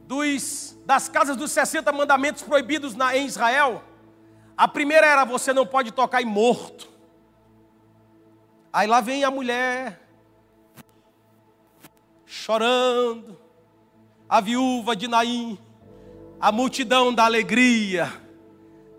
[0.07, 3.83] Dos, das casas dos 60 mandamentos proibidos na, em Israel,
[4.57, 6.98] a primeira era você não pode tocar em morto.
[8.79, 10.01] Aí lá vem a mulher
[12.25, 13.37] chorando,
[14.29, 15.59] a viúva de Naim,
[16.39, 18.23] a multidão da alegria,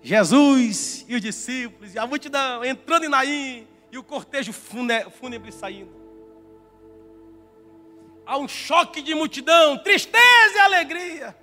[0.02, 5.96] Jesus e os discípulos, a multidão entrando em Naim, e o cortejo fúnebre saindo.
[8.26, 11.38] Há um choque de multidão, tristeza e alegria.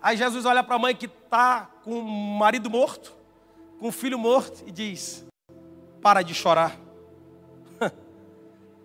[0.00, 3.14] Aí Jesus olha para a mãe que está com o marido morto,
[3.78, 5.22] com o filho morto, e diz:
[6.00, 6.87] Para de chorar.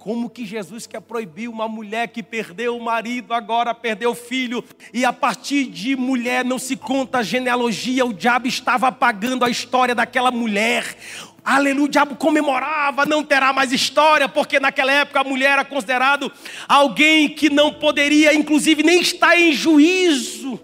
[0.04, 4.62] Como que Jesus quer proibir uma mulher que perdeu o marido, agora perdeu o filho,
[4.94, 9.50] e a partir de mulher não se conta a genealogia, o diabo estava apagando a
[9.50, 10.98] história daquela mulher.
[11.42, 16.30] Aleluia, o diabo comemorava, não terá mais história, porque naquela época a mulher era considerado
[16.68, 20.60] alguém que não poderia, inclusive, nem estar em juízo.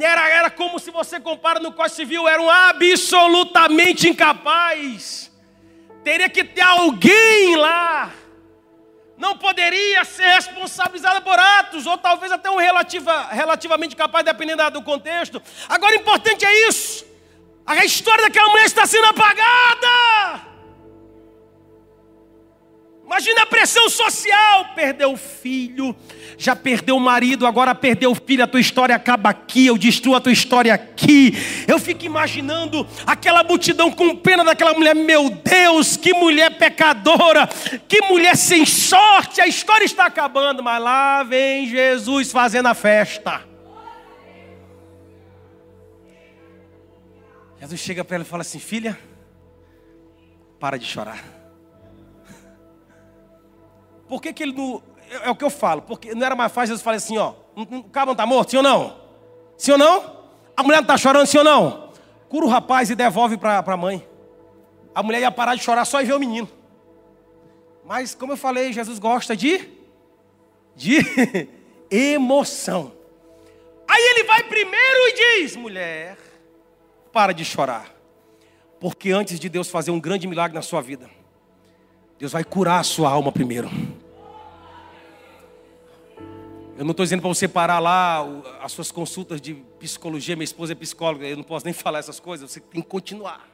[0.00, 5.30] Era, era como se você compara no Código Civil, era um absolutamente incapaz.
[6.02, 8.12] Teria que ter alguém lá
[9.16, 14.82] não poderia ser responsabilizada por atos, ou talvez até um relativa, relativamente capaz, dependendo do
[14.82, 15.40] contexto.
[15.68, 17.04] Agora, importante é isso:
[17.64, 20.23] a história daquela mulher está sendo apagada.
[23.06, 25.94] Imagina a pressão social, perdeu o filho,
[26.38, 30.16] já perdeu o marido, agora perdeu o filho, a tua história acaba aqui, eu destruo
[30.16, 31.34] a tua história aqui.
[31.68, 37.46] Eu fico imaginando aquela multidão com pena daquela mulher, meu Deus, que mulher pecadora,
[37.86, 43.42] que mulher sem sorte, a história está acabando, mas lá vem Jesus fazendo a festa.
[47.60, 48.98] Jesus chega para ela e fala assim: Filha,
[50.58, 51.33] para de chorar.
[54.14, 54.80] Por que, que ele não.
[55.10, 57.32] É, é, o que eu falo, porque não era mais fácil Jesus falar assim: ó,
[57.56, 58.96] o cabo não está morto, sim ou não?
[59.58, 60.18] Sim ou não?
[60.56, 61.90] A mulher não está chorando, sim ou não?
[62.28, 64.06] Cura o rapaz e devolve para a mãe.
[64.94, 66.48] A mulher ia parar de chorar só e ver o menino.
[67.84, 69.68] Mas, como eu falei, Jesus gosta de.
[70.76, 70.98] de
[71.90, 72.92] emoção.
[73.88, 76.16] Aí ele vai primeiro e diz: mulher,
[77.12, 77.92] para de chorar.
[78.78, 81.10] Porque antes de Deus fazer um grande milagre na sua vida,
[82.16, 83.68] Deus vai curar a sua alma primeiro.
[86.76, 88.26] Eu não estou dizendo para você parar lá
[88.60, 90.34] as suas consultas de psicologia.
[90.34, 92.50] Minha esposa é psicóloga, eu não posso nem falar essas coisas.
[92.50, 93.48] Você tem que continuar.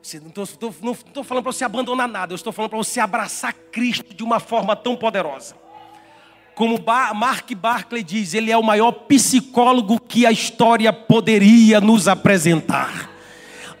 [0.00, 4.14] Você, não estou falando para você abandonar nada, eu estou falando para você abraçar Cristo
[4.14, 5.56] de uma forma tão poderosa.
[6.54, 6.78] Como
[7.14, 13.09] Mark Barclay diz, ele é o maior psicólogo que a história poderia nos apresentar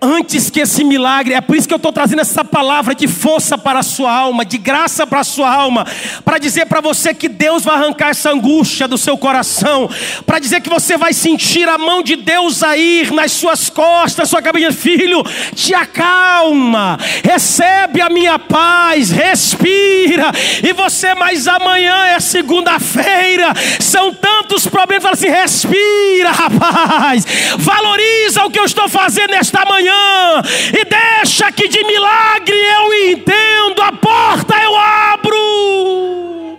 [0.02, 3.58] antes que esse milagre, é por isso que eu estou trazendo essa palavra de força
[3.58, 5.86] para a sua alma, de graça para a sua alma,
[6.24, 9.90] para dizer para você que Deus vai arrancar essa angústia do seu coração,
[10.24, 14.28] para dizer que você vai sentir a mão de Deus a ir nas suas costas,
[14.28, 15.22] sua cabeça, filho,
[15.54, 20.32] te acalma, recebe a minha paz, respira,
[20.62, 27.26] e você, mas amanhã é segunda-feira, são tantos problemas, fala assim: respira, rapaz,
[27.58, 30.42] valoriza o que eu estou fazendo esta manhã manhã
[30.78, 36.58] e deixa que de milagre eu entendo, a porta eu abro.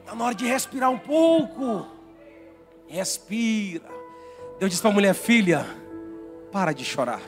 [0.00, 1.86] Está na hora de respirar um pouco.
[2.88, 3.84] Respira.
[4.58, 5.66] Deus disse para a mulher, filha,
[6.52, 7.20] para de chorar.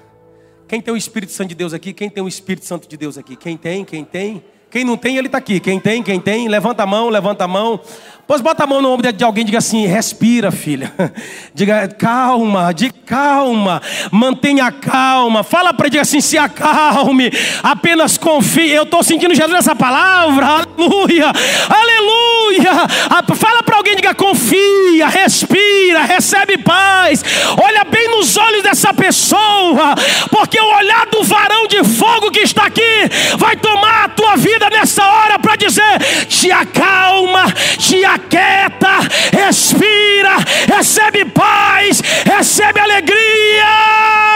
[0.66, 1.92] Quem tem o Espírito Santo de Deus aqui?
[1.92, 3.36] Quem tem o Espírito Santo de Deus aqui?
[3.36, 3.84] Quem tem?
[3.84, 4.44] Quem tem?
[4.70, 5.60] Quem não tem, ele está aqui.
[5.60, 7.80] Quem tem, quem tem, levanta a mão, levanta a mão.
[8.26, 10.92] Pois bota a mão no ombro de alguém e diga assim: respira, filha.
[11.54, 13.80] Diga calma, de calma,
[14.12, 15.42] mantenha calma.
[15.42, 17.30] Fala para ele, diga assim: se acalme,
[17.62, 18.70] apenas confie.
[18.70, 21.32] Eu estou sentindo Jesus nessa palavra, aleluia,
[21.70, 22.27] aleluia.
[23.36, 27.24] Fala para alguém, diga confia, respira, recebe paz.
[27.62, 29.94] Olha bem nos olhos dessa pessoa,
[30.30, 32.82] porque o olhar do varão de fogo que está aqui
[33.36, 38.98] vai tomar a tua vida nessa hora para dizer: te acalma, te aquieta,
[39.32, 44.27] respira, recebe paz, recebe alegria.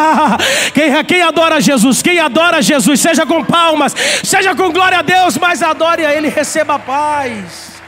[0.74, 3.94] Quem, quem adora Jesus, quem adora Jesus, seja com palmas,
[4.24, 7.80] seja com glória a Deus, mas adore a Ele, receba paz.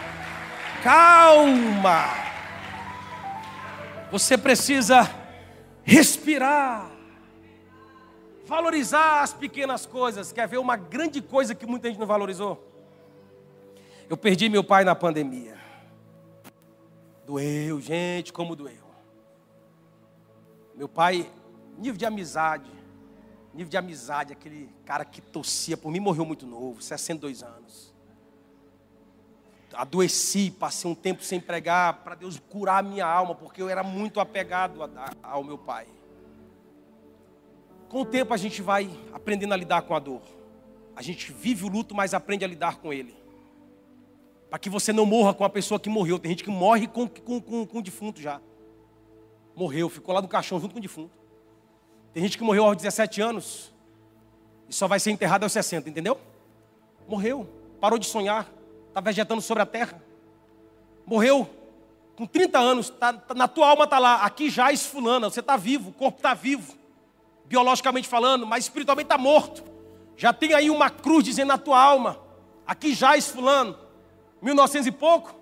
[0.83, 2.09] Calma.
[4.11, 5.09] Você precisa
[5.85, 6.93] respirar
[8.53, 10.31] valorizar as pequenas coisas.
[10.31, 12.63] Quer ver uma grande coisa que muita gente não valorizou?
[14.11, 15.57] Eu perdi meu pai na pandemia.
[17.25, 18.93] Doeu, gente, como doeu.
[20.75, 21.31] Meu pai,
[21.83, 22.71] nível de amizade,
[23.53, 27.93] nível de amizade, aquele cara que tossia por mim morreu muito novo, 62 anos.
[29.75, 33.83] Adoeci, passei um tempo sem pregar para Deus curar a minha alma, porque eu era
[33.83, 34.81] muito apegado
[35.23, 35.87] ao meu pai.
[37.89, 40.23] Com o tempo a gente vai aprendendo a lidar com a dor.
[40.95, 43.15] A gente vive o luto, mas aprende a lidar com ele.
[44.49, 46.19] Para que você não morra com a pessoa que morreu.
[46.19, 48.41] Tem gente que morre com, com, com, com o defunto já.
[49.57, 51.22] Morreu, ficou lá no caixão junto com o defunto.
[52.13, 53.73] Tem gente que morreu aos 17 anos
[54.69, 56.21] e só vai ser enterrado aos 60, entendeu?
[57.09, 57.49] Morreu,
[57.81, 58.47] parou de sonhar,
[58.89, 60.03] está vegetando sobre a terra.
[61.07, 61.49] Morreu
[62.15, 65.57] com 30 anos, tá, tá, na tua alma está lá, aqui já esfulana, você está
[65.57, 66.75] vivo, o corpo está vivo,
[67.47, 69.65] biologicamente falando, mas espiritualmente está morto.
[70.17, 72.21] Já tem aí uma cruz dizendo na tua alma,
[72.67, 73.79] aqui já esfulano,
[74.43, 75.35] 1900 e pouco,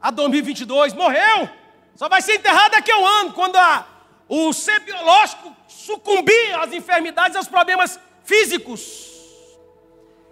[0.00, 1.50] a 2022, morreu,
[1.96, 3.86] só vai ser enterrado daqui a um ano, quando a,
[4.32, 9.10] o ser biológico sucumbir às enfermidades, aos problemas físicos.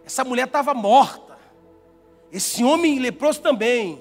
[0.06, 1.36] Essa mulher estava morta.
[2.30, 4.00] Esse homem leproso também.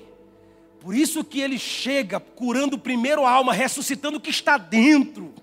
[0.79, 5.33] Por isso que ele chega curando primeiro a alma, ressuscitando o que está dentro.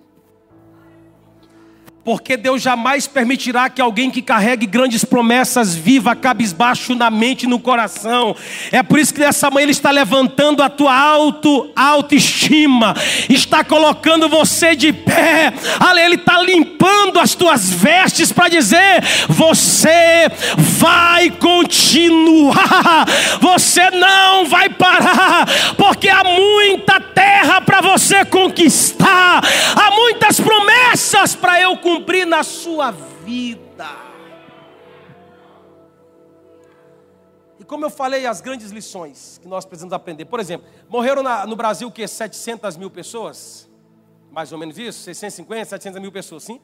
[2.04, 7.46] Porque Deus jamais permitirá que alguém que carregue grandes promessas viva cabisbaixo na mente e
[7.46, 8.36] no coração.
[8.70, 12.94] É por isso que nessa manhã Ele está levantando a tua auto, autoestima,
[13.30, 15.54] está colocando você de pé.
[16.04, 23.06] Ele está limpando as tuas vestes para dizer: você vai continuar,
[23.40, 25.46] você não vai parar,
[25.78, 29.40] porque há muita terra para você conquistar,
[29.74, 32.42] há muitas promessas para eu cumprir cumprir na
[32.84, 33.96] sua vida.
[37.58, 40.24] E como eu falei, as grandes lições que nós precisamos aprender.
[40.26, 42.06] Por exemplo, morreram na, no Brasil o que?
[42.06, 43.70] 700 mil pessoas?
[44.30, 45.00] Mais ou menos isso?
[45.04, 46.60] 650, 700 mil pessoas, sim?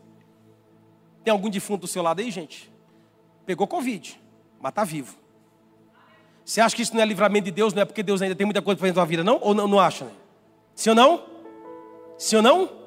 [1.25, 2.71] Tem algum defunto do seu lado aí, gente?
[3.47, 4.21] Pegou Covid,
[4.61, 5.17] mas está vivo.
[6.45, 7.73] Você acha que isso não é livramento de Deus?
[7.73, 9.39] Não é porque Deus ainda tem muita coisa para fazer na sua vida, não?
[9.41, 10.05] Ou não, não acha?
[10.05, 10.13] Né?
[10.75, 11.25] Sim ou não?
[12.19, 12.80] Sim ou não?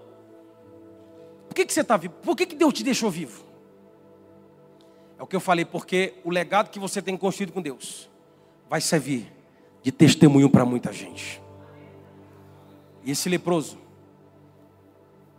[1.54, 2.16] Por que, que você está vivo?
[2.24, 3.44] Por que, que Deus te deixou vivo?
[5.20, 8.10] É o que eu falei, porque o legado que você tem construído com Deus
[8.68, 9.32] vai servir
[9.84, 11.40] de testemunho para muita gente.
[13.04, 13.78] E esse leproso,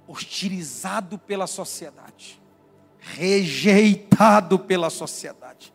[0.06, 2.40] hostilizado pela sociedade,
[3.00, 5.74] rejeitado pela sociedade,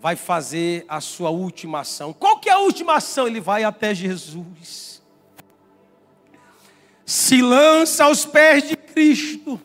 [0.00, 2.14] vai fazer a sua última ação.
[2.14, 3.26] Qual que é a última ação?
[3.26, 4.99] Ele vai até Jesus
[7.10, 9.60] se lança aos pés de Cristo.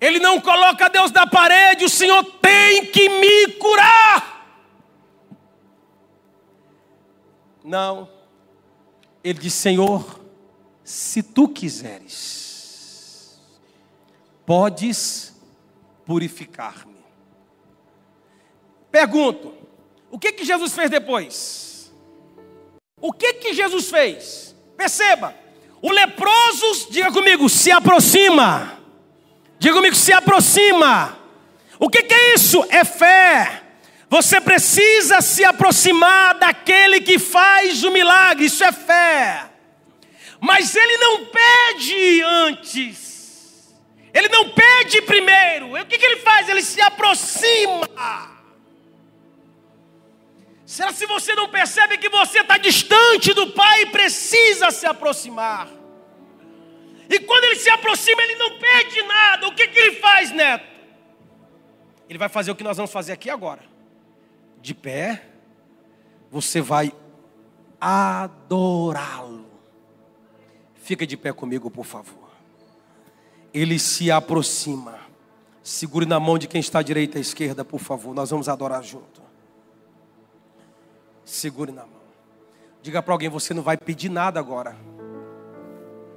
[0.00, 4.66] Ele não coloca Deus na parede, o Senhor tem que me curar.
[7.62, 8.10] Não.
[9.22, 10.20] Ele diz: Senhor,
[10.82, 13.40] se tu quiseres,
[14.44, 15.40] podes
[16.04, 17.04] purificar-me.
[18.90, 19.54] Pergunto:
[20.10, 21.92] o que que Jesus fez depois?
[23.00, 24.49] O que que Jesus fez?
[24.80, 25.34] Perceba,
[25.82, 28.78] o leproso, diga comigo, se aproxima.
[29.58, 31.18] Diga comigo, se aproxima.
[31.78, 32.64] O que, que é isso?
[32.70, 33.62] É fé.
[34.08, 39.50] Você precisa se aproximar daquele que faz o milagre, isso é fé.
[40.40, 43.68] Mas ele não pede antes,
[44.14, 45.78] ele não pede primeiro.
[45.78, 46.48] O que, que ele faz?
[46.48, 47.86] Ele se aproxima.
[50.70, 55.68] Será se você não percebe que você está distante do Pai e precisa se aproximar?
[57.08, 59.48] E quando ele se aproxima, ele não pede nada.
[59.48, 60.64] O que, que ele faz, neto?
[62.08, 63.64] Ele vai fazer o que nós vamos fazer aqui agora.
[64.62, 65.26] De pé,
[66.30, 66.92] você vai
[67.80, 69.50] adorá-lo.
[70.76, 72.30] Fica de pé comigo, por favor.
[73.52, 75.00] Ele se aproxima.
[75.64, 78.14] Segure na mão de quem está à direita e à esquerda, por favor.
[78.14, 79.29] Nós vamos adorar junto.
[81.30, 82.00] Segure na mão.
[82.82, 84.76] Diga para alguém: você não vai pedir nada agora,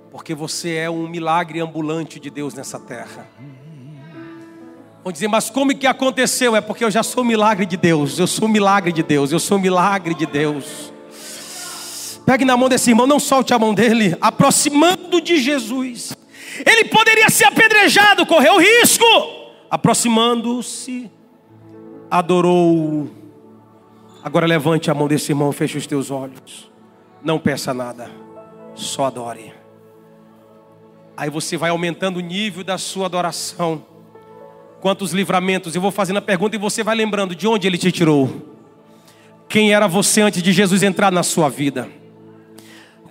[0.09, 3.28] porque você é um milagre ambulante de Deus nessa terra.
[5.03, 6.55] Vão dizer, mas como que aconteceu?
[6.55, 9.59] É porque eu já sou milagre de Deus, eu sou milagre de Deus, eu sou
[9.59, 10.91] milagre de Deus.
[12.26, 16.18] Pegue na mão desse irmão, não solte a mão dele, aproximando de Jesus.
[16.66, 19.05] Ele poderia ser apedrejado, correu risco.
[19.70, 21.11] Aproximando-se,
[22.09, 23.23] adorou
[24.24, 26.72] Agora levante a mão desse irmão, feche os teus olhos.
[27.22, 28.10] Não peça nada,
[28.74, 29.54] só adore.
[31.16, 33.86] Aí você vai aumentando o nível da sua adoração.
[34.80, 35.76] Quantos livramentos?
[35.76, 38.50] Eu vou fazendo a pergunta e você vai lembrando de onde ele te tirou.
[39.50, 41.90] Quem era você antes de Jesus entrar na sua vida?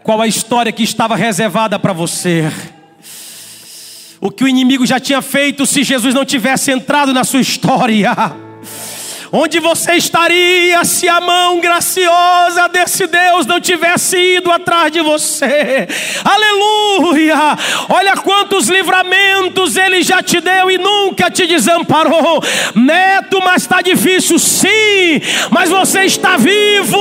[0.02, 2.50] Qual a história que estava reservada para você?
[4.20, 8.10] O que o inimigo já tinha feito se Jesus não tivesse entrado na sua história?
[9.34, 15.88] Onde você estaria se a mão graciosa desse Deus não tivesse ido atrás de você?
[16.22, 17.56] Aleluia!
[17.88, 22.44] Olha quantos livramentos ele já te deu e nunca te desamparou.
[22.74, 26.98] Neto, mas está difícil, sim, mas você está vivo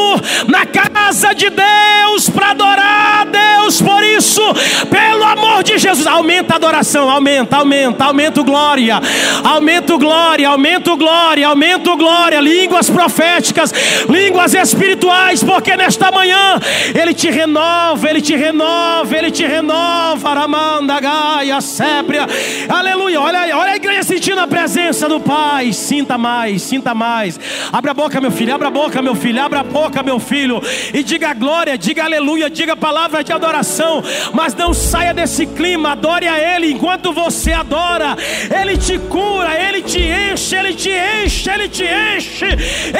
[0.48, 3.82] na casa de Deus para adorar a Deus.
[3.82, 4.42] Por isso,
[4.90, 9.02] pelo amor de Jesus, aumenta a adoração, aumenta, aumenta, aumenta o glória,
[9.44, 13.74] aumenta o glória, aumenta o glória, aumenta o glória línguas proféticas,
[14.10, 16.60] línguas espirituais, porque nesta manhã
[16.94, 22.28] Ele te renova, Ele te renova, Ele te renova, Aramanda, Gaia, Sébria,
[22.70, 23.20] aleluia.
[23.20, 25.74] Olha, olha a igreja sentindo a presença do Pai.
[25.74, 27.40] Sinta mais, sinta mais.
[27.72, 30.62] Abra a boca, meu filho, abra a boca, meu filho, abra a boca, meu filho,
[30.94, 34.04] e diga glória, diga aleluia, diga palavras de adoração,
[34.34, 38.16] mas não saia desse clima, adore a Ele enquanto você adora,
[38.60, 42.11] Ele te cura, Ele te enche, Ele te enche, Ele te enche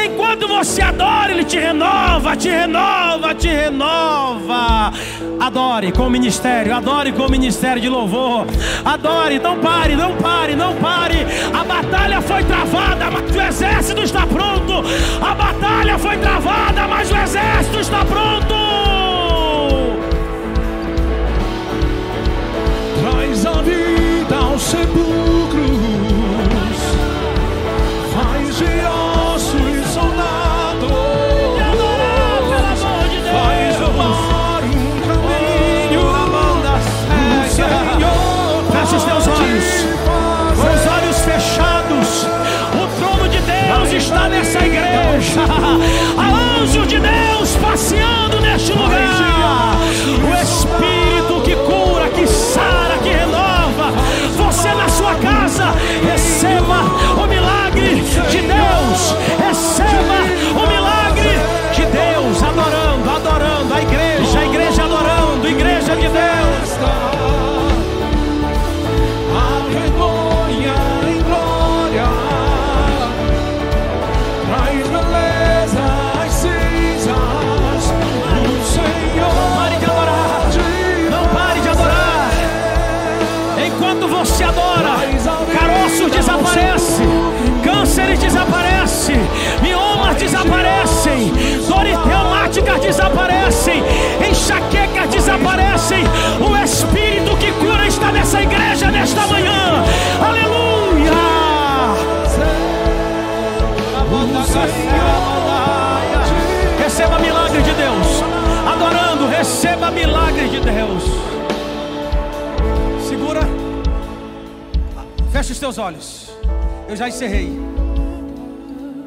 [0.06, 4.94] Enquanto você adora, Ele te renova, te renova, te renova.
[5.40, 8.46] Adore com o ministério, adore com o ministério de louvor.
[8.86, 11.26] Adore, não pare, não pare, não pare.
[11.52, 14.84] A batalha foi travada, mas o exército está pronto.
[15.20, 18.54] A batalha foi travada, mas o exército está pronto.
[23.02, 25.91] Traz a vida ao sepulcro.
[46.18, 49.78] Há anjo de Deus passeando neste lugar.
[50.30, 50.91] O Espírito
[92.92, 93.82] desaparecem,
[94.30, 96.04] enxaquecas desaparecem,
[96.46, 99.84] o Espírito que cura está nessa igreja nesta manhã,
[100.22, 101.12] aleluia.
[106.84, 108.08] Receba milagre de Deus,
[108.74, 111.04] adorando, receba milagre de Deus.
[113.08, 113.42] Segura,
[115.32, 116.30] fecha os teus olhos,
[116.90, 117.58] eu já encerrei.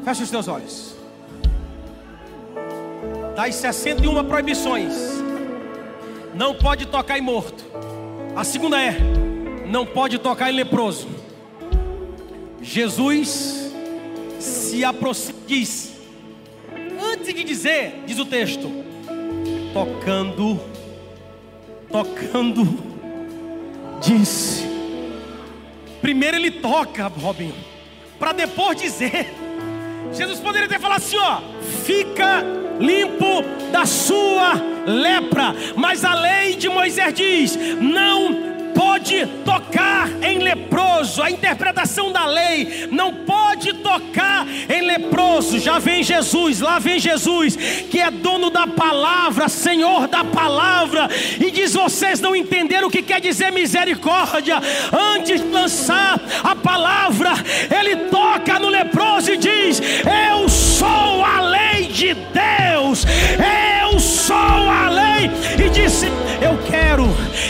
[0.03, 0.94] Fecha os teus olhos
[3.35, 4.93] das 61 proibições,
[6.33, 7.63] não pode tocar em morto.
[8.35, 8.97] A segunda é:
[9.67, 11.07] não pode tocar em leproso.
[12.61, 13.71] Jesus
[14.39, 15.35] se aproxima,
[17.01, 18.71] antes de dizer, diz o texto,
[19.73, 20.59] tocando,
[21.91, 22.79] tocando,
[24.01, 24.65] disse.
[26.01, 27.53] Primeiro ele toca, Robin,
[28.17, 29.33] para depois dizer.
[30.13, 31.41] Jesus poderia ter falado assim: ó,
[31.83, 34.53] fica limpo da sua
[34.85, 35.55] lepra.
[35.75, 41.23] Mas a lei de Moisés diz: não pode tocar em leproso.
[41.23, 45.59] A interpretação da lei não pode tocar em leproso.
[45.59, 47.55] Já vem Jesus, lá vem Jesus,
[47.89, 51.09] que é dono da palavra, Senhor da palavra,
[51.39, 54.61] e diz: vocês não entenderam o que quer dizer misericórdia.
[55.15, 57.31] Antes de lançar a palavra,
[57.79, 59.81] ele toca no leproso e diz:
[60.31, 63.05] Eu sou a lei de Deus,
[63.81, 65.31] eu sou a lei.
[65.65, 66.07] E disse:
[66.41, 67.07] Eu quero,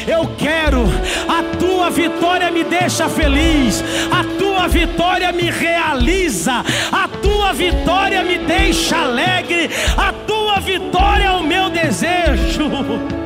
[0.07, 0.85] eu quero
[1.27, 8.37] a tua vitória me deixa feliz, a tua vitória me realiza, a tua vitória me
[8.37, 13.24] deixa alegre, a tua vitória é o meu desejo.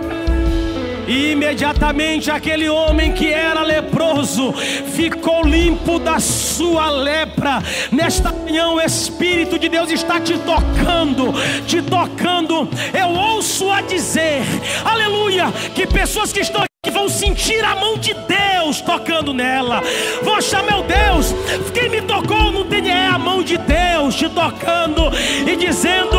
[1.10, 7.62] E imediatamente aquele homem que era leproso ficou limpo da sua lepra.
[7.92, 11.34] Nesta manhã o Espírito de Deus está te tocando,
[11.66, 12.70] te tocando.
[12.94, 14.44] Eu ouço a dizer,
[14.86, 19.82] aleluia, que pessoas que estão que vão sentir a mão de Deus tocando nela,
[20.24, 21.72] vão meu Deus, Deus.
[21.74, 25.12] Quem me tocou não tem é a mão de Deus te tocando
[25.46, 26.18] e dizendo: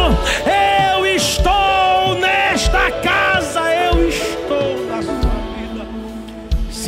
[0.95, 3.39] Eu estou nesta casa,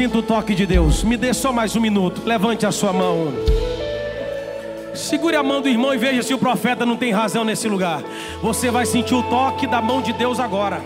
[0.02, 1.04] Sinto o toque de Deus.
[1.04, 2.22] Me dê só mais um minuto.
[2.24, 3.32] Levante a sua mão.
[4.92, 8.02] Segure a mão do irmão e veja se o profeta não tem razão nesse lugar.
[8.42, 10.82] Você vai sentir o toque da mão de Deus agora.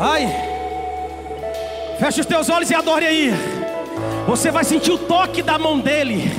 [0.00, 0.26] Ai,
[1.98, 3.30] feche os teus olhos e adore aí.
[4.26, 6.32] Você vai sentir o toque da mão dele.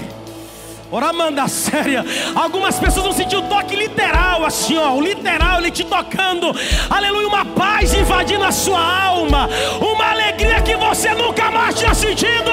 [0.91, 2.05] Oramanda séria.
[2.35, 4.93] Algumas pessoas vão sentir o toque literal, assim, ó.
[4.93, 6.53] O literal, ele te tocando.
[6.89, 9.49] Aleluia, uma paz invadindo a sua alma.
[9.79, 12.51] Uma alegria que você nunca mais tinha sentido.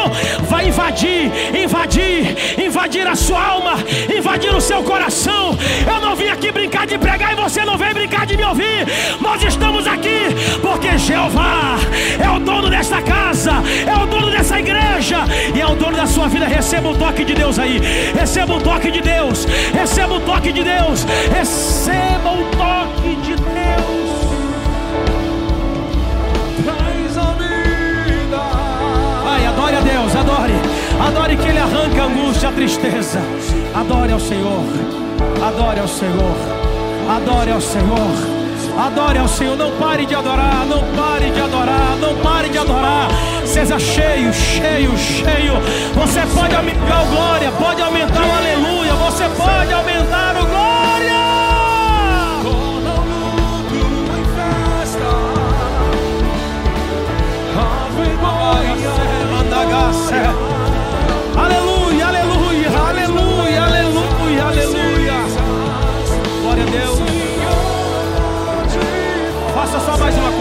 [0.48, 3.72] Vai invadir, invadir, invadir a sua alma,
[4.16, 5.58] invadir o seu coração.
[5.86, 8.86] Eu não vim aqui brincar de pregar e você não vem brincar de me ouvir.
[9.20, 10.20] Nós estamos aqui
[10.62, 11.77] porque Jeová
[12.78, 13.54] desta casa,
[13.84, 16.46] é o dono dessa igreja e é o dono da sua vida.
[16.46, 17.80] Receba o toque de Deus aí.
[18.16, 19.46] Receba o toque de Deus.
[19.74, 21.04] Receba o toque de Deus.
[21.36, 24.08] Receba o toque de Deus.
[26.64, 28.42] Traz a vida.
[29.26, 30.54] Ai, adore a Deus, adore.
[31.00, 33.20] Adore que Ele arranca a angústia, a tristeza.
[33.74, 34.62] Adore ao Senhor.
[35.44, 36.36] Adore ao Senhor.
[37.08, 38.37] Adore ao Senhor.
[38.78, 43.08] Adore ao Senhor, não pare de adorar, não pare de adorar, não pare de adorar.
[43.44, 45.54] Seja cheio, cheio, cheio.
[45.94, 50.78] Você pode aumentar o glória, pode aumentar o aleluia, você pode aumentar o glória.
[60.20, 60.47] Luto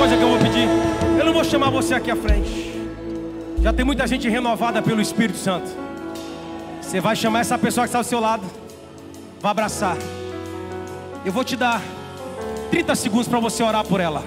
[0.07, 0.69] coisa que eu vou pedir.
[1.19, 2.71] Eu não vou chamar você aqui à frente.
[3.61, 5.69] Já tem muita gente renovada pelo Espírito Santo.
[6.81, 8.43] Você vai chamar essa pessoa que está ao seu lado.
[9.41, 9.97] Vai abraçar.
[11.25, 11.81] Eu vou te dar
[12.71, 14.23] 30 segundos para você orar por ela.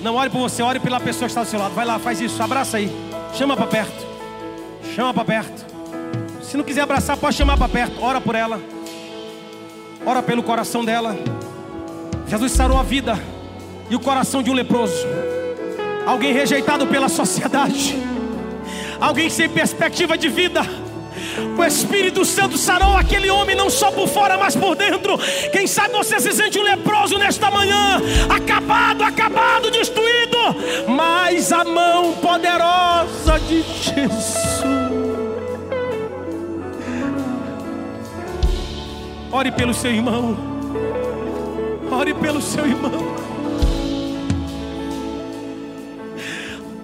[0.00, 1.74] Não ore por você, ore pela pessoa que está ao seu lado.
[1.74, 2.88] Vai lá, faz isso, abraça aí.
[3.34, 4.06] Chama para perto.
[4.94, 5.66] Chama para perto.
[6.40, 8.00] Se não quiser abraçar, pode chamar para perto.
[8.00, 8.60] Ora por ela.
[10.06, 11.16] Ora pelo coração dela.
[12.28, 13.18] Jesus sarou a vida
[13.90, 15.06] e o coração de um leproso.
[16.06, 17.96] Alguém rejeitado pela sociedade.
[19.00, 20.62] Alguém sem perspectiva de vida.
[21.56, 25.18] O Espírito Santo sarou aquele homem não só por fora, mas por dentro.
[25.52, 30.38] Quem sabe você se sente um leproso nesta manhã, acabado, acabado, destruído,
[30.88, 34.62] mas a mão poderosa de Jesus.
[39.30, 40.36] Ore pelo seu irmão.
[41.90, 43.27] Ore pelo seu irmão.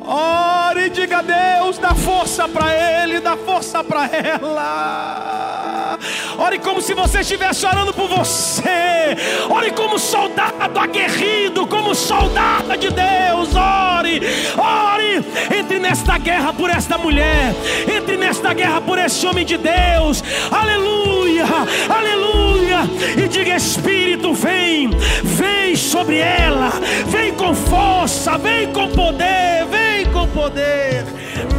[0.07, 5.99] Ore e diga a Deus, dá força para ele, dá força para ela.
[6.37, 9.17] Ore como se você estivesse orando por você.
[9.49, 13.55] Ore como soldado aguerrido, como soldada de Deus.
[13.55, 14.21] Ore,
[14.59, 15.25] ore.
[15.57, 17.55] Entre nesta guerra por esta mulher.
[17.91, 20.23] Entre nesta guerra por esse homem de Deus.
[20.51, 21.47] Aleluia,
[21.89, 22.81] aleluia.
[23.17, 24.91] E diga: Espírito, vem,
[25.23, 26.73] vem sobre ela.
[27.07, 31.05] Vem com força, vem com poder, vem vem com poder.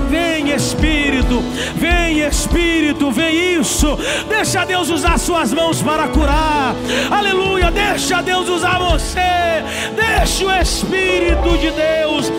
[0.09, 1.41] Vem Espírito,
[1.75, 3.97] vem Espírito, vem isso.
[4.27, 6.75] Deixa Deus usar suas mãos para curar.
[7.09, 9.63] Aleluia, deixa Deus usar você.
[9.95, 12.31] Deixa o Espírito de Deus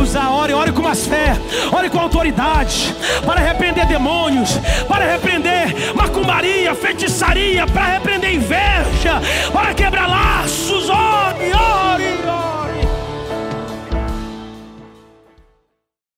[0.00, 0.30] usar.
[0.30, 1.36] Ore, ore com mais fé,
[1.70, 2.94] ore com autoridade
[3.24, 6.40] para repreender demônios, para repreender macumba,
[6.80, 9.20] feitiçaria, para repreender inveja,
[9.52, 10.88] para quebrar laços.
[10.88, 12.41] Ore, ore, ore.